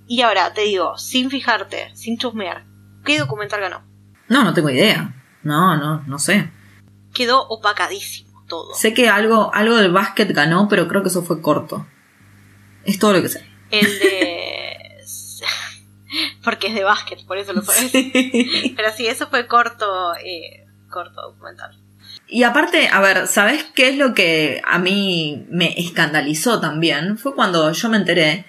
[0.07, 2.65] Y ahora te digo, sin fijarte, sin chusmear,
[3.03, 3.83] ¿qué documental ganó?
[4.27, 5.20] No, no tengo idea.
[5.43, 6.49] No, no, no sé.
[7.13, 8.73] Quedó opacadísimo todo.
[8.73, 11.85] Sé que algo, algo del básquet ganó, pero creo que eso fue corto.
[12.85, 13.45] Es todo lo que sé.
[13.69, 14.77] El de.
[16.43, 17.91] Porque es de básquet, por eso lo sabes.
[17.93, 21.77] Pero sí, eso fue corto, eh, corto documental.
[22.27, 27.17] Y aparte, a ver, ¿sabes qué es lo que a mí me escandalizó también?
[27.17, 28.45] Fue cuando yo me enteré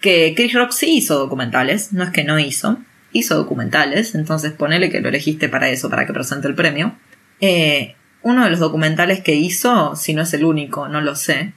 [0.00, 2.78] que Chris Rock sí hizo documentales, no es que no hizo
[3.14, 6.98] hizo documentales, entonces ponele que lo elegiste para eso, para que presente el premio.
[7.40, 11.54] Eh, uno de los documentales que hizo, si no es el único, no lo sé,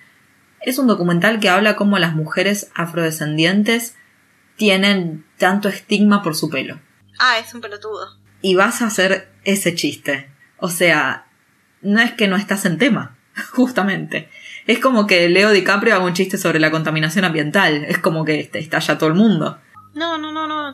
[0.61, 3.95] es un documental que habla cómo las mujeres afrodescendientes
[4.55, 6.79] tienen tanto estigma por su pelo.
[7.19, 8.17] Ah, es un pelotudo.
[8.41, 10.29] Y vas a hacer ese chiste.
[10.57, 11.27] O sea,
[11.81, 13.17] no es que no estás en tema,
[13.51, 14.29] justamente.
[14.67, 17.85] Es como que Leo DiCaprio haga un chiste sobre la contaminación ambiental.
[17.85, 19.59] Es como que está ya todo el mundo.
[19.97, 20.73] No, no, no, no.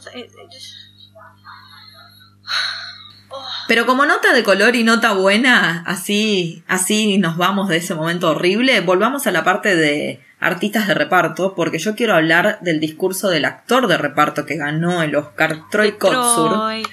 [3.68, 8.32] Pero como nota de color y nota buena, así, así nos vamos de ese momento
[8.32, 8.82] horrible.
[8.82, 13.46] Volvamos a la parte de artistas de reparto, porque yo quiero hablar del discurso del
[13.46, 16.84] actor de reparto que ganó el Oscar Troy Kotsur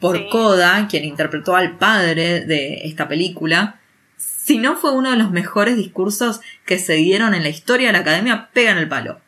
[0.00, 3.80] por Coda, quien interpretó al padre de esta película.
[4.16, 7.92] Si no fue uno de los mejores discursos que se dieron en la historia de
[7.92, 9.20] la academia, pega en el palo.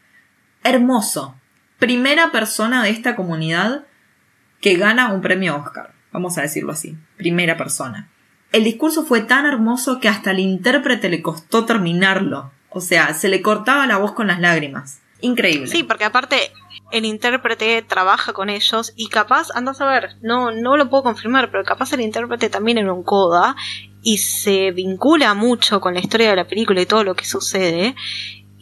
[0.65, 1.37] Hermoso,
[1.83, 3.87] primera persona de esta comunidad
[4.61, 5.93] que gana un premio Oscar.
[6.13, 8.09] vamos a decirlo así, primera persona.
[8.53, 12.53] El discurso fue tan hermoso que hasta el intérprete le costó terminarlo.
[12.71, 15.01] O sea, se le cortaba la voz con las lágrimas.
[15.23, 15.67] Increíble.
[15.67, 16.53] Sí, porque aparte
[16.93, 21.51] el intérprete trabaja con ellos y capaz, andas a ver, no, no lo puedo confirmar,
[21.51, 23.57] pero capaz el intérprete también era un coda
[24.03, 27.97] y se vincula mucho con la historia de la película y todo lo que sucede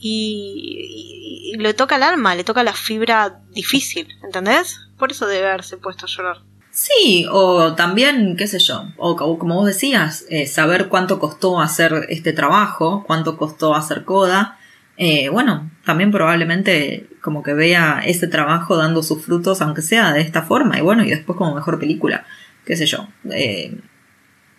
[0.00, 4.80] y, le toca el alma, le toca la fibra difícil, ¿entendés?
[4.98, 6.36] Por eso debe haberse puesto a llorar.
[6.70, 12.06] Sí, o también, qué sé yo, o como vos decías, eh, saber cuánto costó hacer
[12.08, 14.58] este trabajo, cuánto costó hacer coda.
[14.96, 20.20] Eh, bueno, también probablemente como que vea ese trabajo dando sus frutos, aunque sea de
[20.20, 22.24] esta forma, y bueno, y después como mejor película,
[22.64, 23.08] qué sé yo.
[23.32, 23.76] Eh,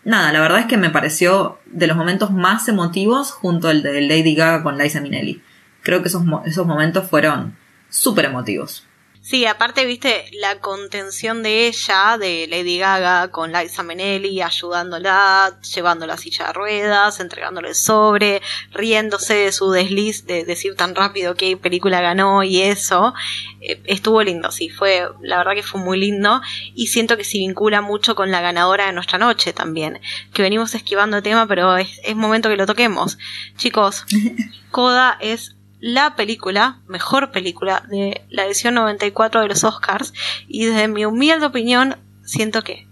[0.04, 4.02] nada, la verdad es que me pareció de los momentos más emotivos junto al de
[4.02, 5.42] Lady Gaga con Liza Minnelli.
[5.82, 7.56] Creo que esos, esos momentos fueron
[7.90, 8.88] súper emotivos.
[9.24, 16.08] Sí, aparte, viste, la contención de ella, de Lady Gaga, con Liza Minnelli, ayudándola, llevando
[16.08, 18.42] la silla de ruedas, entregándole el sobre,
[18.72, 23.14] riéndose de su desliz de decir tan rápido qué película ganó y eso.
[23.62, 26.42] Eh, estuvo lindo, sí, fue, la verdad que fue muy lindo
[26.74, 30.02] y siento que se vincula mucho con la ganadora de nuestra noche también,
[30.34, 33.20] que venimos esquivando el tema, pero es, es momento que lo toquemos.
[33.56, 34.04] Chicos,
[34.72, 40.14] Coda es la película, mejor película de la edición 94 de los Oscars
[40.48, 42.88] y desde mi humilde opinión siento que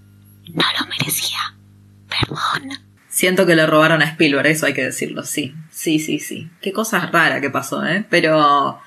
[0.51, 1.37] no lo merecía.
[2.09, 2.79] Perdón.
[3.07, 5.53] Siento que le robaron a Spielberg, eso hay que decirlo, sí.
[5.69, 6.49] Sí, sí, sí.
[6.61, 8.05] Qué cosa rara que pasó, ¿eh?
[8.09, 8.79] Pero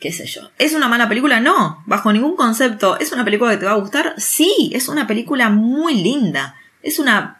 [0.00, 0.50] qué sé yo.
[0.58, 1.40] ¿Es una mala película?
[1.40, 2.98] No, bajo ningún concepto.
[2.98, 4.14] ¿Es una película que te va a gustar?
[4.18, 6.56] Sí, es una película muy linda.
[6.82, 7.38] Es una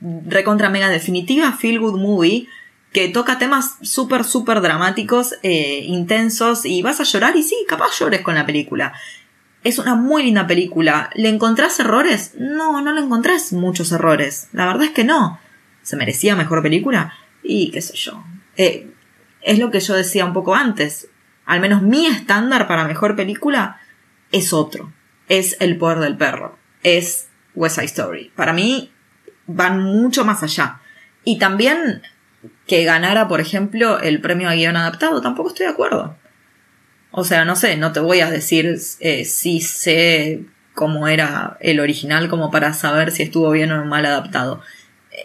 [0.00, 2.48] recontra mega definitiva feel good movie
[2.92, 7.98] que toca temas súper, súper dramáticos, eh, intensos, y vas a llorar, y sí, capaz
[7.98, 8.92] llores con la película.
[9.64, 11.10] Es una muy linda película.
[11.14, 12.34] ¿Le encontrás errores?
[12.36, 14.48] No, no le encontrás muchos errores.
[14.52, 15.40] La verdad es que no.
[15.82, 17.14] ¿Se merecía mejor película?
[17.42, 18.24] Y qué sé yo.
[18.56, 18.90] Eh,
[19.40, 21.08] es lo que yo decía un poco antes.
[21.46, 23.80] Al menos mi estándar para mejor película
[24.32, 24.92] es otro.
[25.28, 26.58] Es El poder del perro.
[26.82, 28.32] Es West Side Story.
[28.34, 28.92] Para mí
[29.46, 30.80] van mucho más allá.
[31.24, 32.02] Y también
[32.72, 35.20] que ganara, por ejemplo, el premio a guion adaptado.
[35.20, 36.16] Tampoco estoy de acuerdo.
[37.10, 41.80] O sea, no sé, no te voy a decir eh, si sé cómo era el
[41.80, 44.62] original como para saber si estuvo bien o mal adaptado.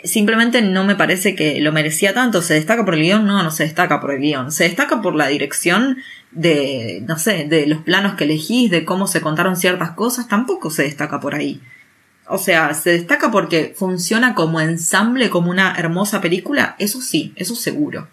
[0.03, 2.41] Simplemente no me parece que lo merecía tanto.
[2.41, 3.25] ¿Se destaca por el guion?
[3.25, 4.51] No, no se destaca por el guion.
[4.51, 5.99] Se destaca por la dirección
[6.31, 10.27] de, no sé, de los planos que elegís, de cómo se contaron ciertas cosas.
[10.27, 11.61] Tampoco se destaca por ahí.
[12.29, 17.55] O sea, se destaca porque funciona como ensamble, como una hermosa película, eso sí, eso
[17.55, 18.07] seguro.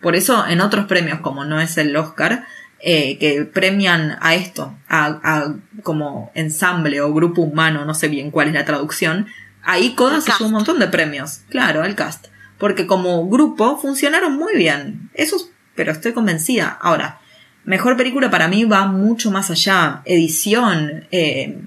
[0.00, 2.46] Por eso en otros premios, como no es el Oscar,
[2.80, 8.48] eh, que premian a esto, a, como ensamble o grupo humano, no sé bien cuál
[8.48, 9.26] es la traducción,
[9.62, 12.26] ahí Codas hizo un montón de premios, claro, al cast.
[12.58, 15.10] Porque como grupo funcionaron muy bien.
[15.14, 15.36] Eso,
[15.74, 16.78] pero estoy convencida.
[16.80, 17.20] Ahora,
[17.64, 20.02] mejor película para mí va mucho más allá.
[20.04, 21.58] Edición, eh,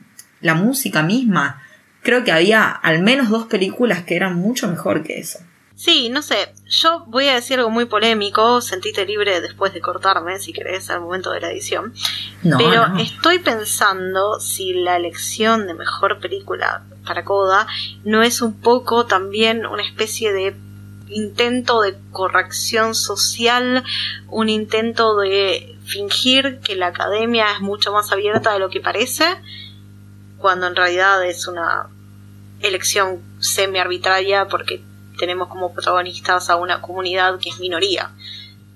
[0.41, 1.63] la música misma
[2.07, 5.39] creo que había al menos dos películas que eran mucho mejor que eso.
[5.75, 10.39] Sí, no sé, yo voy a decir algo muy polémico, sentite libre después de cortarme
[10.39, 11.93] si querés al momento de la edición.
[12.57, 17.67] pero estoy pensando si la elección de mejor película para Coda
[18.05, 20.55] no es un poco también una especie de
[21.09, 23.83] intento de corrección social,
[24.29, 29.25] un intento de fingir que la academia es mucho más abierta de lo que parece,
[30.37, 31.89] cuando en realidad es una
[32.61, 34.81] elección semi-arbitraria porque
[35.17, 38.11] tenemos como protagonistas a una comunidad que es minoría.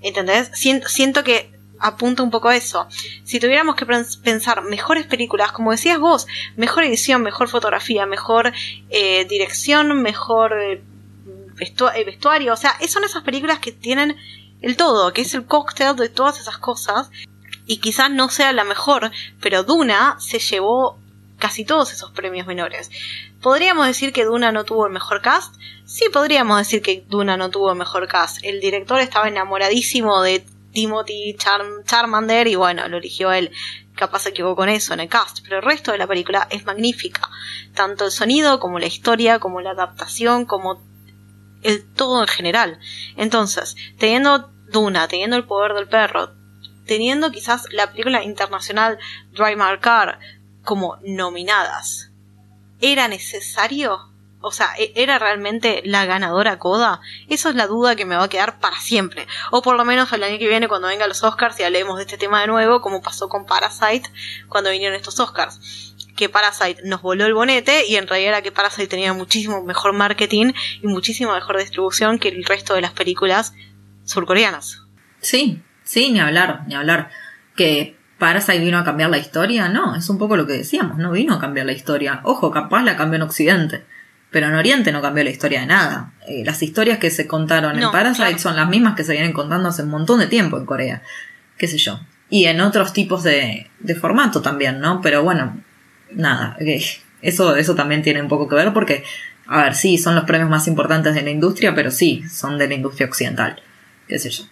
[0.00, 0.50] ¿Entendés?
[0.54, 1.52] Siento, siento que
[1.82, 2.86] apunta un poco a eso.
[3.24, 6.26] Si tuviéramos que pensar mejores películas, como decías vos,
[6.56, 8.52] mejor edición, mejor fotografía, mejor
[8.90, 10.82] eh, dirección, mejor eh,
[11.60, 14.16] eh, vestuario, o sea, son esas películas que tienen
[14.62, 17.10] el todo, que es el cóctel de todas esas cosas.
[17.66, 20.98] Y quizás no sea la mejor, pero Duna se llevó
[21.38, 22.90] casi todos esos premios menores.
[23.42, 25.56] ¿Podríamos decir que Duna no tuvo el mejor cast?
[25.84, 28.38] Sí, podríamos decir que Duna no tuvo el mejor cast.
[28.44, 31.36] El director estaba enamoradísimo de Timothy
[31.84, 33.50] Charmander y bueno, lo eligió él.
[33.96, 36.64] Capaz se equivocó con eso en el cast, pero el resto de la película es
[36.66, 37.28] magnífica.
[37.74, 40.80] Tanto el sonido como la historia, como la adaptación, como
[41.62, 42.78] el todo en general.
[43.16, 46.30] Entonces, teniendo Duna, teniendo el poder del perro,
[46.86, 49.00] teniendo quizás la película internacional
[49.32, 50.20] Drive My Car
[50.62, 52.11] como nominadas
[52.82, 54.12] ¿Era necesario?
[54.42, 57.00] O sea, ¿e-, ¿era realmente la ganadora Coda?
[57.28, 59.26] Esa es la duda que me va a quedar para siempre.
[59.50, 62.02] O por lo menos el año que viene cuando vengan los Oscars y hablemos de
[62.02, 64.10] este tema de nuevo, como pasó con Parasite
[64.48, 65.94] cuando vinieron estos Oscars.
[66.16, 69.94] que Parasite nos voló el bonete y en realidad era que Parasite tenía muchísimo mejor
[69.94, 70.52] marketing
[70.82, 73.54] y muchísima mejor distribución que el resto de las películas
[74.04, 74.82] surcoreanas.
[75.20, 77.10] Sí, sí, ni hablar, ni hablar.
[77.56, 81.10] Que Parasite vino a cambiar la historia, no, es un poco lo que decíamos, no
[81.10, 82.20] vino a cambiar la historia.
[82.22, 83.82] Ojo, capaz la cambió en Occidente,
[84.30, 86.12] pero en Oriente no cambió la historia de nada.
[86.28, 89.70] Eh, las historias que se contaron en Parasite son las mismas que se vienen contando
[89.70, 91.02] hace un montón de tiempo en Corea,
[91.58, 91.98] qué sé yo.
[92.30, 95.00] Y en otros tipos de, de formato también, ¿no?
[95.00, 95.60] Pero bueno,
[96.12, 96.56] nada,
[97.22, 99.02] eso, eso también tiene un poco que ver porque,
[99.48, 102.68] a ver, sí, son los premios más importantes de la industria, pero sí, son de
[102.68, 103.60] la industria occidental,
[104.06, 104.44] qué sé yo.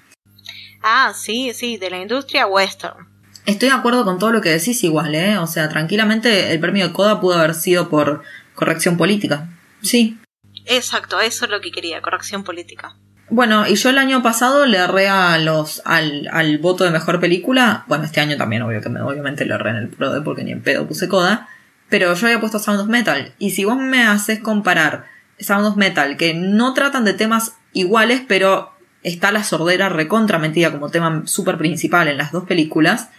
[0.82, 3.09] Ah, sí, sí, de la industria western.
[3.47, 5.38] Estoy de acuerdo con todo lo que decís igual, ¿eh?
[5.38, 8.22] O sea, tranquilamente el premio de Coda pudo haber sido por
[8.55, 9.49] corrección política.
[9.82, 10.18] Sí.
[10.66, 12.97] Exacto, eso es lo que quería, corrección política.
[13.30, 17.20] Bueno, y yo el año pasado le erré a los, al, al voto de mejor
[17.20, 17.84] película.
[17.86, 20.51] Bueno, este año también, obvio que me, obviamente le erré en el PRODE porque ni
[20.51, 21.49] en pedo puse coda.
[21.88, 23.32] Pero yo había puesto Sound of Metal.
[23.38, 25.07] Y si vos me haces comparar
[25.38, 28.72] Sound of Metal, que no tratan de temas iguales, pero
[29.05, 33.11] está la sordera recontra metida como tema súper principal en las dos películas.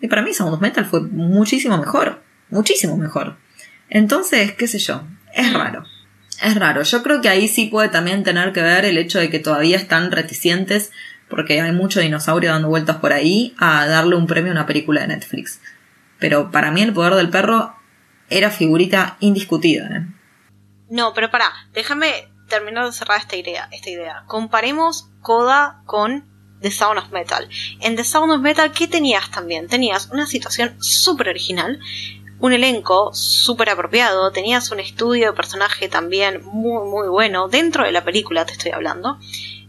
[0.00, 2.22] Y para mí Sound of Metal fue muchísimo mejor.
[2.48, 3.36] Muchísimo mejor.
[3.88, 5.02] Entonces, qué sé yo.
[5.34, 5.84] Es raro
[6.42, 6.82] es raro.
[6.82, 9.76] Yo creo que ahí sí puede también tener que ver el hecho de que todavía
[9.76, 10.92] están reticentes,
[11.28, 15.02] porque hay mucho dinosaurio dando vueltas por ahí, a darle un premio a una película
[15.02, 15.60] de Netflix.
[16.18, 17.74] Pero para mí el poder del perro
[18.28, 19.86] era figurita indiscutida.
[19.86, 20.06] ¿eh?
[20.88, 24.24] No, pero para, déjame terminar de cerrar esta idea, esta idea.
[24.26, 26.24] Comparemos Coda con
[26.60, 27.48] The Sound of Metal.
[27.80, 29.68] En The Sound of Metal, ¿qué tenías también?
[29.68, 31.80] Tenías una situación súper original
[32.40, 37.92] un elenco súper apropiado, tenías un estudio de personaje también muy muy bueno, dentro de
[37.92, 39.18] la película te estoy hablando,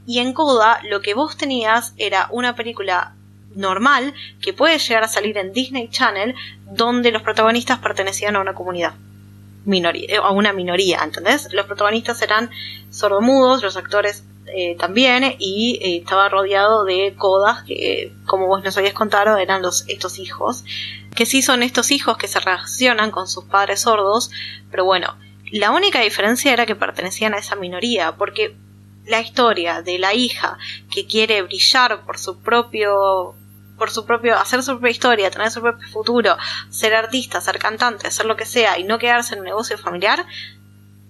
[0.06, 3.14] y en Coda lo que vos tenías era una película
[3.56, 6.34] normal que puede llegar a salir en Disney Channel
[6.66, 8.94] donde los protagonistas pertenecían a una comunidad
[9.66, 11.52] minoría, a una minoría, ¿entendés?
[11.52, 12.50] Los protagonistas eran
[12.90, 14.24] sordomudos, los actores
[14.56, 19.62] eh, también, y eh, estaba rodeado de codas que, como vos nos habías contado, eran
[19.62, 20.64] los, estos hijos
[21.16, 24.32] que sí son estos hijos que se relacionan con sus padres sordos,
[24.70, 25.18] pero bueno,
[25.52, 28.56] la única diferencia era que pertenecían a esa minoría, porque
[29.06, 30.58] la historia de la hija
[30.90, 33.36] que quiere brillar por su propio
[33.78, 36.38] por su propio hacer su propia historia, tener su propio futuro,
[36.70, 40.24] ser artista, ser cantante, hacer lo que sea y no quedarse en un negocio familiar,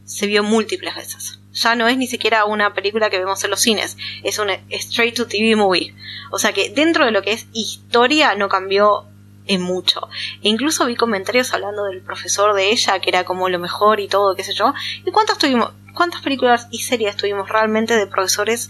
[0.05, 1.40] se vio múltiples veces.
[1.53, 5.15] Ya no es ni siquiera una película que vemos en los cines, es un straight
[5.15, 5.93] to TV movie.
[6.31, 9.05] O sea que dentro de lo que es historia no cambió
[9.47, 10.07] en mucho.
[10.41, 14.07] E incluso vi comentarios hablando del profesor de ella, que era como lo mejor y
[14.07, 14.73] todo, qué sé yo.
[15.05, 18.69] ¿Y cuántas tuvimos, cuántas películas y series tuvimos realmente de profesores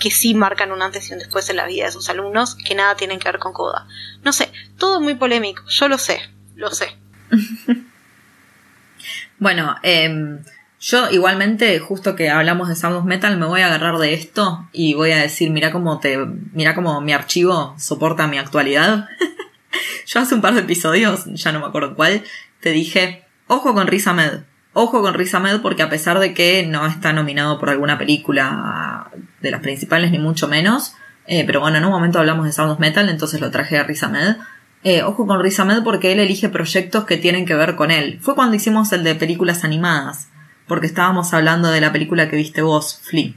[0.00, 2.74] que sí marcan un antes y un después en la vida de sus alumnos, que
[2.74, 3.86] nada tienen que ver con Coda?
[4.22, 6.20] No sé, todo muy polémico, yo lo sé,
[6.54, 6.96] lo sé.
[9.38, 10.42] bueno, em,
[10.82, 14.68] yo igualmente, justo que hablamos de Sound of Metal, me voy a agarrar de esto
[14.72, 16.18] y voy a decir, mira cómo te,
[16.52, 19.08] mira cómo mi archivo soporta mi actualidad.
[20.06, 22.24] Yo hace un par de episodios, ya no me acuerdo cuál,
[22.58, 24.40] te dije, ojo con Riz Ahmed.
[24.72, 29.08] Ojo con Riz Ahmed porque a pesar de que no está nominado por alguna película
[29.40, 30.96] de las principales ni mucho menos,
[31.28, 33.84] eh, pero bueno, en un momento hablamos de Sound of Metal, entonces lo traje a
[33.84, 34.34] Riz Ahmed.
[34.82, 38.18] Eh, ojo con Riz Ahmed porque él elige proyectos que tienen que ver con él.
[38.20, 40.28] Fue cuando hicimos el de películas animadas,
[40.66, 43.32] porque estábamos hablando de la película que viste vos, Flea.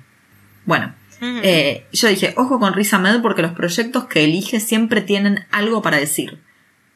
[0.66, 5.46] Bueno, eh, yo dije, ojo con Riz Ahmed porque los proyectos que elige siempre tienen
[5.52, 6.40] algo para decir.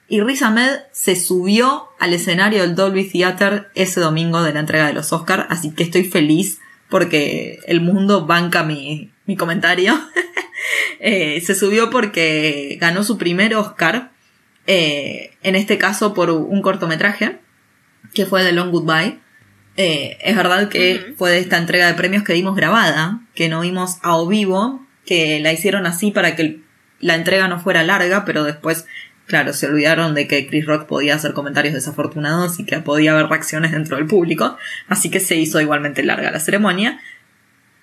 [0.08, 4.88] Y Riz Ahmed se subió al escenario del Dolby Theater ese domingo de la entrega
[4.88, 6.60] de los Oscars, así que estoy feliz
[6.90, 9.94] porque el mundo banca mi, mi comentario.
[11.02, 14.12] Eh, se subió porque ganó su primer Oscar,
[14.68, 17.40] eh, en este caso por un cortometraje,
[18.14, 19.20] que fue The Long Goodbye.
[19.82, 23.62] Eh, es verdad que fue de esta entrega de premios que dimos grabada, que no
[23.62, 26.60] vimos a o vivo, que la hicieron así para que
[27.00, 28.86] la entrega no fuera larga, pero después,
[29.26, 33.28] claro, se olvidaron de que Chris Rock podía hacer comentarios desafortunados y que podía haber
[33.28, 34.58] reacciones dentro del público,
[34.90, 37.00] así que se hizo igualmente larga la ceremonia.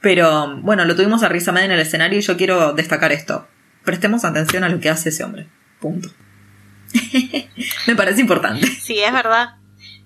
[0.03, 3.49] Pero bueno, lo tuvimos a Risa en el escenario y yo quiero destacar esto.
[3.85, 5.47] Prestemos atención a lo que hace ese hombre.
[5.81, 6.11] Punto.
[7.87, 8.67] Me parece importante.
[8.67, 9.55] Sí, es verdad.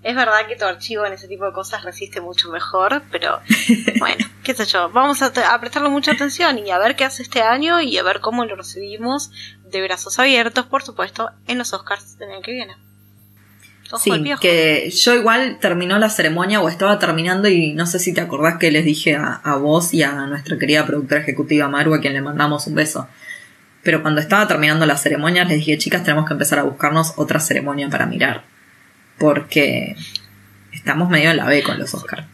[0.02, 3.40] Es verdad que tu archivo en ese tipo de cosas resiste mucho mejor, pero
[3.98, 5.30] bueno, qué sé yo, vamos a,
[5.60, 8.56] prestarle mucha atención y a ver qué hace este año y a ver cómo lo
[8.56, 9.30] recibimos
[9.64, 12.76] de brazos abiertos, por supuesto, en los Oscars del año que viene.
[13.98, 18.22] sí, que yo igual terminó la ceremonia o estaba terminando y no sé si te
[18.22, 22.00] acordás que les dije a, a vos y a nuestra querida productora ejecutiva Maru, a
[22.00, 23.06] quien le mandamos un beso.
[23.82, 27.38] Pero cuando estaba terminando la ceremonia les dije, chicas, tenemos que empezar a buscarnos otra
[27.38, 28.49] ceremonia para mirar
[29.20, 29.94] porque
[30.72, 32.26] estamos medio en la B con los Oscars.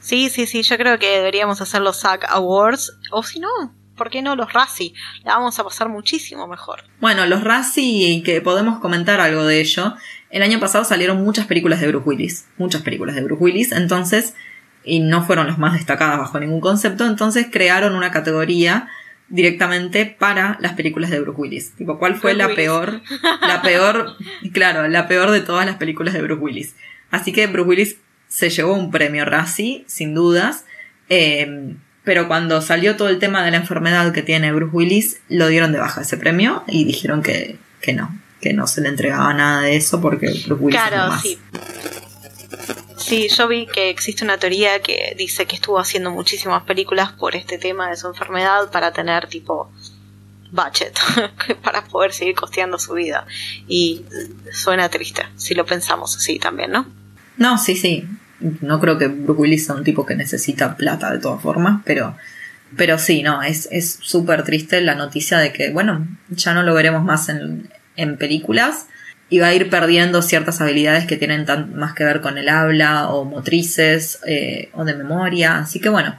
[0.00, 3.48] Sí, sí, sí, yo creo que deberíamos hacer los SAG Awards, o si no,
[3.94, 4.94] ¿por qué no los Razzie?
[5.24, 6.84] La vamos a pasar muchísimo mejor.
[7.00, 9.94] Bueno, los Razzie, que podemos comentar algo de ello.
[10.30, 14.34] El año pasado salieron muchas películas de Bruce Willis, muchas películas de Bruce Willis, entonces,
[14.82, 18.88] y no fueron las más destacadas bajo ningún concepto, entonces crearon una categoría
[19.28, 21.72] directamente para las películas de Bruce Willis.
[21.72, 23.02] Tipo, ¿cuál fue la peor,
[23.40, 24.16] la peor,
[24.52, 26.74] claro, la peor de todas las películas de Bruce Willis?
[27.10, 27.96] Así que Bruce Willis
[28.28, 30.64] se llevó un premio Razzie, sin dudas.
[31.08, 31.74] Eh,
[32.08, 35.72] pero cuando salió todo el tema de la enfermedad que tiene Bruce Willis, lo dieron
[35.72, 39.60] de baja ese premio y dijeron que, que no, que no se le entregaba nada
[39.60, 41.38] de eso porque Bruce Willis claro, sí.
[43.08, 47.34] Sí, yo vi que existe una teoría que dice que estuvo haciendo muchísimas películas por
[47.34, 49.70] este tema de su enfermedad para tener tipo
[50.50, 50.94] budget
[51.62, 53.26] para poder seguir costeando su vida.
[53.66, 54.04] Y
[54.52, 56.86] suena triste, si lo pensamos así también, ¿no?
[57.38, 58.06] No, sí, sí.
[58.60, 62.14] No creo que Bruce Willis sea un tipo que necesita plata de todas formas, pero,
[62.76, 63.68] pero sí, no, es
[64.02, 68.86] súper triste la noticia de que, bueno, ya no lo veremos más en, en películas
[69.30, 72.48] y va a ir perdiendo ciertas habilidades que tienen tan, más que ver con el
[72.48, 75.58] habla o motrices eh, o de memoria.
[75.58, 76.18] Así que bueno,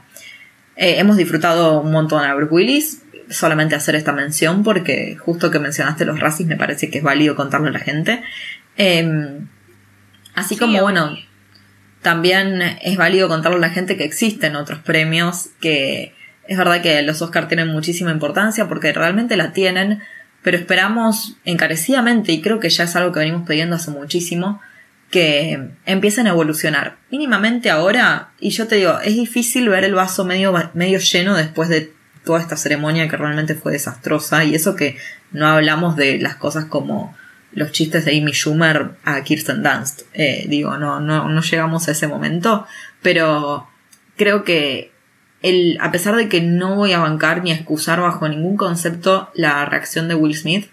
[0.76, 3.02] eh, hemos disfrutado un montón a Bruce Willis.
[3.28, 7.36] Solamente hacer esta mención porque justo que mencionaste los racis me parece que es válido
[7.36, 8.22] contarlo a la gente.
[8.76, 9.46] Em,
[10.34, 11.16] Así como, bueno,
[12.02, 16.14] también es válido contarle a la gente que existen otros premios que
[16.46, 20.02] es verdad que los Oscars tienen muchísima importancia porque realmente la tienen,
[20.42, 24.60] pero esperamos encarecidamente, y creo que ya es algo que venimos pidiendo hace muchísimo,
[25.10, 26.96] que empiecen a evolucionar.
[27.10, 31.68] Mínimamente ahora, y yo te digo, es difícil ver el vaso medio, medio lleno después
[31.68, 31.92] de
[32.24, 34.96] toda esta ceremonia que realmente fue desastrosa, y eso que
[35.32, 37.16] no hablamos de las cosas como
[37.52, 40.02] los chistes de Amy Schumer a Kirsten Dunst.
[40.14, 42.66] Eh, digo, no, no, no llegamos a ese momento,
[43.02, 43.68] pero
[44.16, 44.92] creo que
[45.42, 49.30] el, a pesar de que no voy a bancar ni a excusar bajo ningún concepto
[49.34, 50.70] la reacción de Will Smith,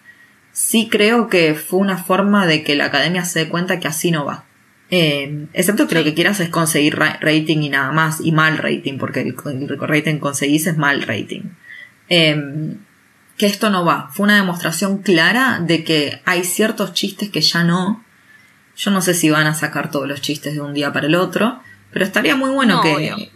[0.51, 4.11] sí creo que fue una forma de que la academia se dé cuenta que así
[4.11, 4.45] no va.
[4.89, 8.97] Eh, excepto que lo que quieras es conseguir rating y nada más, y mal rating,
[8.97, 11.41] porque el, el rating conseguís es mal rating.
[12.09, 12.75] Eh,
[13.37, 14.09] que esto no va.
[14.11, 18.03] Fue una demostración clara de que hay ciertos chistes que ya no.
[18.75, 21.15] Yo no sé si van a sacar todos los chistes de un día para el
[21.15, 21.61] otro,
[21.91, 23.31] pero estaría muy bueno que,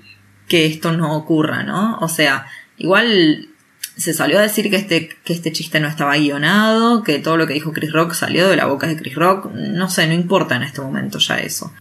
[0.51, 1.97] que esto no ocurra, ¿no?
[2.01, 2.45] O sea,
[2.77, 3.47] igual
[3.95, 7.47] se salió a decir que este, que este chiste no estaba guionado, que todo lo
[7.47, 9.49] que dijo Chris Rock salió de la boca de Chris Rock.
[9.53, 11.71] No sé, no importa en este momento ya eso.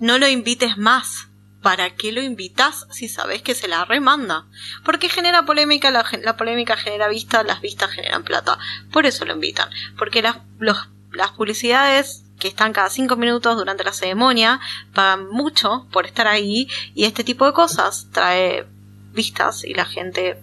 [0.00, 1.28] No lo invites más.
[1.62, 4.46] ¿para qué lo invitas si sabes que se la remanda?
[4.84, 8.58] Porque genera polémica, la, polémica genera vista, las vistas generan plata.
[8.92, 9.68] Por eso lo invitan.
[9.98, 14.60] Porque las, las publicidades que están cada cinco minutos durante la ceremonia
[14.94, 18.66] pagan mucho por estar ahí y este tipo de cosas trae
[19.12, 20.38] vistas y la gente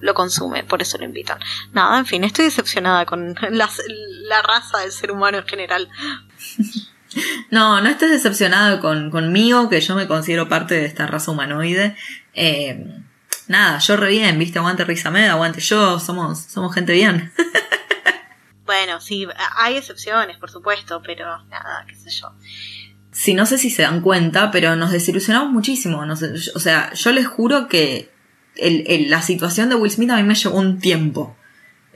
[0.00, 1.38] lo consume, por eso lo invitan.
[1.72, 5.88] Nada, en fin, estoy decepcionada con la raza del ser humano en general.
[7.50, 11.96] No, no estés decepcionado con, conmigo, que yo me considero parte de esta raza humanoide.
[12.34, 13.00] Eh,
[13.48, 17.32] nada, yo re bien, viste, aguante Rizamed, aguante yo, somos, somos gente bien.
[18.66, 22.32] bueno, sí, hay excepciones, por supuesto, pero nada, qué sé yo.
[23.12, 26.04] Sí, no sé si se dan cuenta, pero nos desilusionamos muchísimo.
[26.04, 28.10] o sea, yo les juro que
[28.58, 31.36] la situación de Will Smith a mí me llevó un tiempo.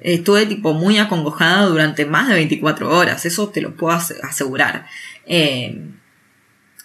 [0.01, 4.87] Estuve tipo muy acongojada durante más de 24 horas, eso te lo puedo asegurar.
[5.27, 5.91] Eh,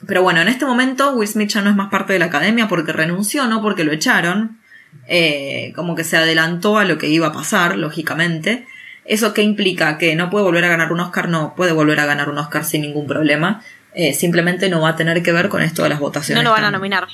[0.05, 2.67] pero bueno, en este momento Will Smith ya no es más parte de la academia
[2.67, 4.59] porque renunció, no porque lo echaron.
[5.07, 8.67] Eh, como que se adelantó a lo que iba a pasar, lógicamente.
[9.05, 9.97] ¿Eso qué implica?
[9.97, 12.65] Que no puede volver a ganar un Oscar, no puede volver a ganar un Oscar
[12.65, 13.63] sin ningún problema.
[13.93, 16.43] Eh, simplemente no va a tener que ver con esto de las votaciones.
[16.43, 17.07] No lo van a nominar.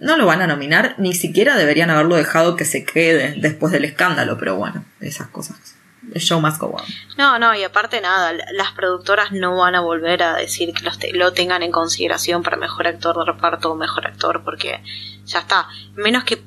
[0.00, 3.84] no lo van a nominar, ni siquiera deberían haberlo dejado que se quede después del
[3.84, 5.78] escándalo, pero bueno, esas cosas
[6.16, 6.84] show must go on.
[7.16, 11.32] No, no, y aparte nada, las productoras no van a volver a decir que lo
[11.32, 14.82] tengan en consideración para mejor actor de reparto o mejor actor, porque
[15.24, 15.68] ya está.
[15.94, 16.42] Menos que,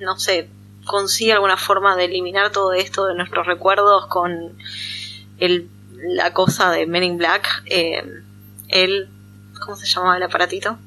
[0.00, 0.48] no sé,
[0.86, 4.56] consiga alguna forma de eliminar todo esto de nuestros recuerdos con
[5.38, 7.46] el, la cosa de Men in Black.
[7.66, 8.02] Eh,
[8.68, 9.08] el,
[9.60, 10.78] ¿Cómo se llamaba el aparatito?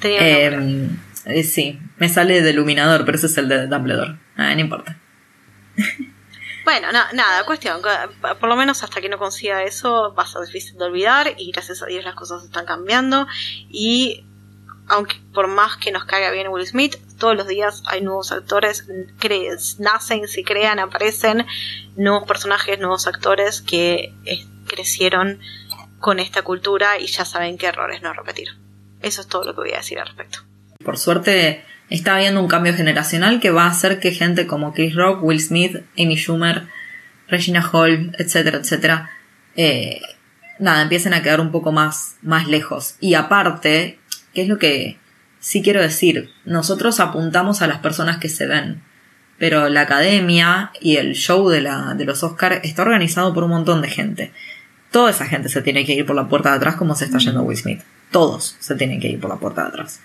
[0.00, 4.16] Tenía em, eh, sí, me sale de iluminador, pero ese es el de Dumbledore.
[4.36, 4.96] Ah, no importa.
[6.64, 7.82] Bueno, nada, cuestión.
[8.40, 11.52] Por lo menos hasta que no consiga eso va a ser difícil de olvidar y
[11.52, 13.26] gracias a Dios las cosas están cambiando
[13.68, 14.24] y
[14.88, 18.86] aunque por más que nos caiga bien Will Smith, todos los días hay nuevos actores,
[19.78, 21.46] nacen, se crean, aparecen
[21.96, 24.12] nuevos personajes, nuevos actores que
[24.66, 25.40] crecieron
[26.00, 28.48] con esta cultura y ya saben qué errores no repetir.
[29.00, 30.40] Eso es todo lo que voy a decir al respecto.
[30.84, 34.94] Por suerte está habiendo un cambio generacional que va a hacer que gente como Chris
[34.94, 36.66] Rock, Will Smith, Amy Schumer,
[37.28, 39.10] Regina Hall, etcétera, etcétera,
[39.56, 40.00] eh,
[40.58, 42.96] nada, empiecen a quedar un poco más, más lejos.
[43.00, 43.98] Y aparte,
[44.34, 44.98] ¿qué es lo que
[45.40, 46.30] sí quiero decir?
[46.44, 48.82] Nosotros apuntamos a las personas que se ven,
[49.38, 53.50] pero la academia y el show de, la, de los Oscars está organizado por un
[53.50, 54.32] montón de gente.
[54.90, 57.18] Toda esa gente se tiene que ir por la puerta de atrás como se está
[57.18, 57.80] yendo Will Smith.
[58.10, 60.00] Todos se tienen que ir por la puerta de atrás.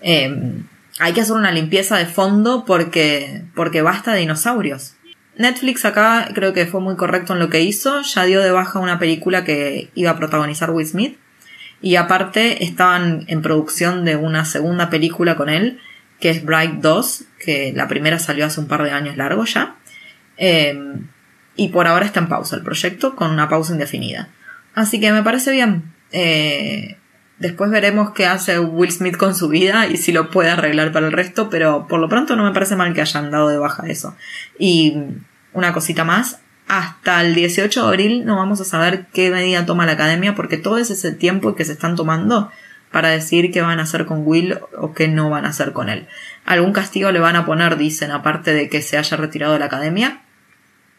[0.00, 0.64] Em,
[0.98, 4.94] hay que hacer una limpieza de fondo porque, porque basta de dinosaurios.
[5.36, 8.80] Netflix acá creo que fue muy correcto en lo que hizo, ya dio de baja
[8.80, 11.16] una película que iba a protagonizar Will Smith
[11.82, 15.80] y aparte estaban en producción de una segunda película con él
[16.22, 19.74] que es Bright 2, que la primera salió hace un par de años largo ya.
[20.36, 21.08] Em,
[21.56, 24.28] y por ahora está en pausa el proyecto, con una pausa indefinida.
[24.72, 25.82] Así que me parece bien.
[26.12, 26.96] Eh,
[27.38, 31.06] después veremos qué hace Will Smith con su vida y si lo puede arreglar para
[31.06, 33.88] el resto, pero por lo pronto no me parece mal que hayan dado de baja
[33.88, 34.16] eso.
[34.60, 34.96] Y
[35.52, 39.86] una cosita más, hasta el 18 de abril no vamos a saber qué medida toma
[39.86, 42.50] la academia porque todo es ese tiempo que se están tomando
[42.92, 45.88] para decir qué van a hacer con Will o qué no van a hacer con
[45.88, 46.06] él.
[46.44, 49.64] Algún castigo le van a poner, dicen, aparte de que se haya retirado de la
[49.64, 50.22] academia.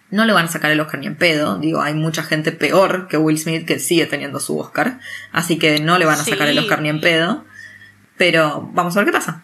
[0.10, 1.58] No le van a sacar el Oscar ni en pedo.
[1.58, 5.00] Digo, hay mucha gente peor que Will Smith que sigue teniendo su Oscar.
[5.32, 7.46] Así que no le van a sacar el Oscar ni en pedo.
[8.18, 9.44] Pero vamos a ver qué pasa.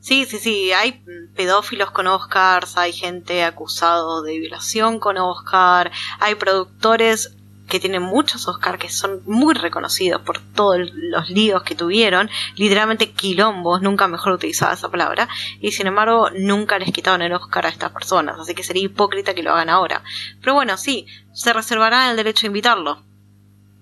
[0.00, 1.04] Sí, sí, sí, hay
[1.34, 7.36] pedófilos con Oscars, hay gente acusado de violación con Oscar, hay productores
[7.68, 13.10] que tienen muchos Oscars que son muy reconocidos por todos los líos que tuvieron, literalmente
[13.10, 15.28] quilombos, nunca mejor utilizada esa palabra,
[15.60, 19.34] y sin embargo nunca les quitaron el Oscar a estas personas, así que sería hipócrita
[19.34, 20.02] que lo hagan ahora.
[20.40, 23.02] Pero bueno, sí, se reservará el derecho a invitarlo.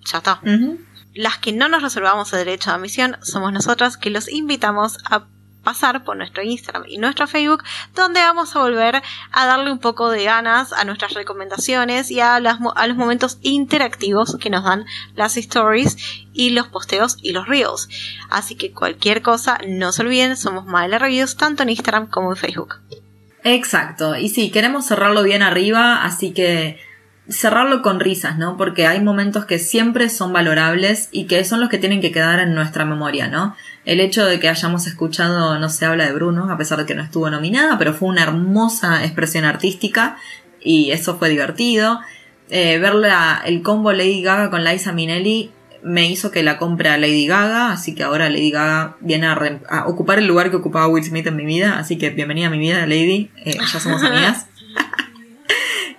[0.06, 0.40] Ya está.
[1.14, 5.26] Las que no nos reservamos el derecho a admisión somos nosotras que los invitamos a
[5.64, 9.02] pasar por nuestro Instagram y nuestro Facebook, donde vamos a volver
[9.32, 14.50] a darle un poco de ganas a nuestras recomendaciones y a, los momentos interactivos que
[14.50, 14.84] nos dan
[15.16, 15.96] las stories
[16.32, 17.88] y los posteos y los reels.
[18.30, 22.36] Así que cualquier cosa, no se olviden, somos Maela Reviews tanto en Instagram como en
[22.36, 22.76] Facebook.
[23.42, 26.78] Exacto, y sí, queremos cerrarlo bien arriba, así que
[27.28, 28.56] cerrarlo con risas, ¿no?
[28.56, 32.38] Porque hay momentos que siempre son valorables y que son los que tienen que quedar
[32.40, 33.56] en nuestra memoria, ¿no?
[33.84, 36.94] El hecho de que hayamos escuchado No se habla de Bruno, a pesar de que
[36.94, 40.18] no estuvo nominada, pero fue una hermosa expresión artística
[40.60, 42.00] y eso fue divertido.
[42.50, 42.92] Eh, ver
[43.46, 45.50] el combo Lady Gaga con Liza Minnelli
[45.82, 49.86] me hizo que la compre a Lady Gaga, así que ahora Lady Gaga viene a,
[49.86, 52.58] ocupar el lugar que ocupaba Will Smith en mi vida, así que bienvenida a mi
[52.58, 54.46] vida, Lady, eh, ya somos amigas.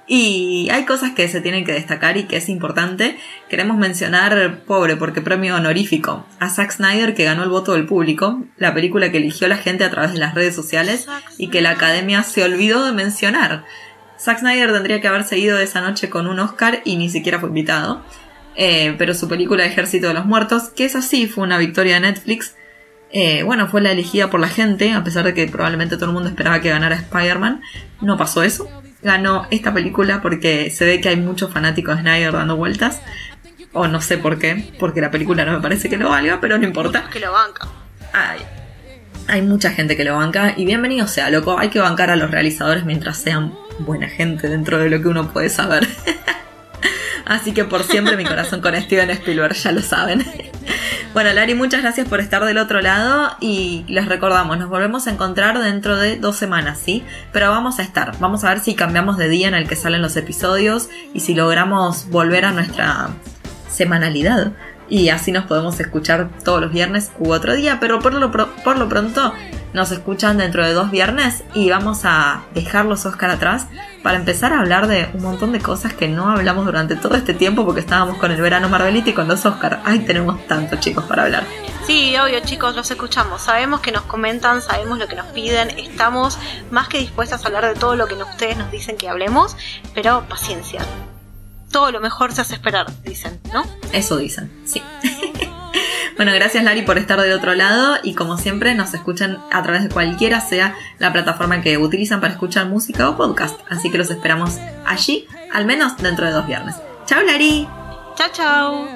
[0.08, 3.18] Y hay cosas que se tienen que destacar y que es importante.
[3.50, 8.44] Queremos mencionar, pobre, porque premio honorífico, a Zack Snyder que ganó el voto del público,
[8.58, 11.72] la película que eligió la gente a través de las redes sociales y que la
[11.72, 13.66] academia se olvidó de mencionar.
[14.20, 17.50] Zack Snyder tendría que haber seguido esa noche con un Oscar y ni siquiera fue
[17.50, 18.04] invitado.
[18.58, 22.02] Eh, pero su película Ejército de los Muertos, que es así, fue una victoria de
[22.02, 22.56] Netflix,
[23.12, 26.14] eh, bueno, fue la elegida por la gente, a pesar de que probablemente todo el
[26.14, 27.62] mundo esperaba que ganara Spider-Man.
[28.02, 28.70] No pasó eso
[29.06, 33.02] ganó esta película porque se ve que hay muchos fanáticos de Snyder dando vueltas.
[33.72, 36.58] O no sé por qué, porque la película no me parece que lo valga, pero
[36.58, 37.10] no importa.
[37.12, 37.68] que lo banca.
[39.28, 41.60] hay mucha gente que lo banca y bienvenido sea, loco.
[41.60, 45.32] Hay que bancar a los realizadores mientras sean buena gente dentro de lo que uno
[45.32, 45.88] puede saber.
[47.26, 50.26] Así que por siempre mi corazón con Steven Spielberg, ya lo saben.
[51.14, 55.12] Bueno, Lari, muchas gracias por estar del otro lado y les recordamos, nos volvemos a
[55.12, 57.06] encontrar dentro de dos semanas, ¿sí?
[57.32, 60.02] Pero vamos a estar, vamos a ver si cambiamos de día en el que salen
[60.02, 63.12] los episodios y si logramos volver a nuestra
[63.70, 64.52] semanalidad
[64.90, 68.78] y así nos podemos escuchar todos los viernes u otro día, pero por lo, por
[68.78, 69.34] lo pronto
[69.76, 73.68] nos escuchan dentro de dos viernes y vamos a dejar los Oscar atrás
[74.02, 77.34] para empezar a hablar de un montón de cosas que no hablamos durante todo este
[77.34, 79.82] tiempo porque estábamos con el verano Marvelita y con los Oscar.
[79.84, 81.44] Ay, tenemos tanto chicos para hablar.
[81.86, 83.42] Sí, obvio chicos, los escuchamos.
[83.42, 86.40] Sabemos que nos comentan, sabemos lo que nos piden, estamos
[86.72, 89.58] más que dispuestas a hablar de todo lo que ustedes nos dicen que hablemos,
[89.94, 90.82] pero paciencia
[91.70, 93.66] todo lo mejor se hace esperar, dicen, ¿no?
[93.92, 94.82] Eso dicen, sí.
[96.16, 99.84] bueno, gracias Lari por estar del otro lado y como siempre nos escuchan a través
[99.84, 103.60] de cualquiera sea la plataforma que utilizan para escuchar música o podcast.
[103.70, 106.76] Así que los esperamos allí, al menos dentro de dos viernes.
[107.06, 107.68] Chao Lari.
[108.16, 108.88] Chao, chao.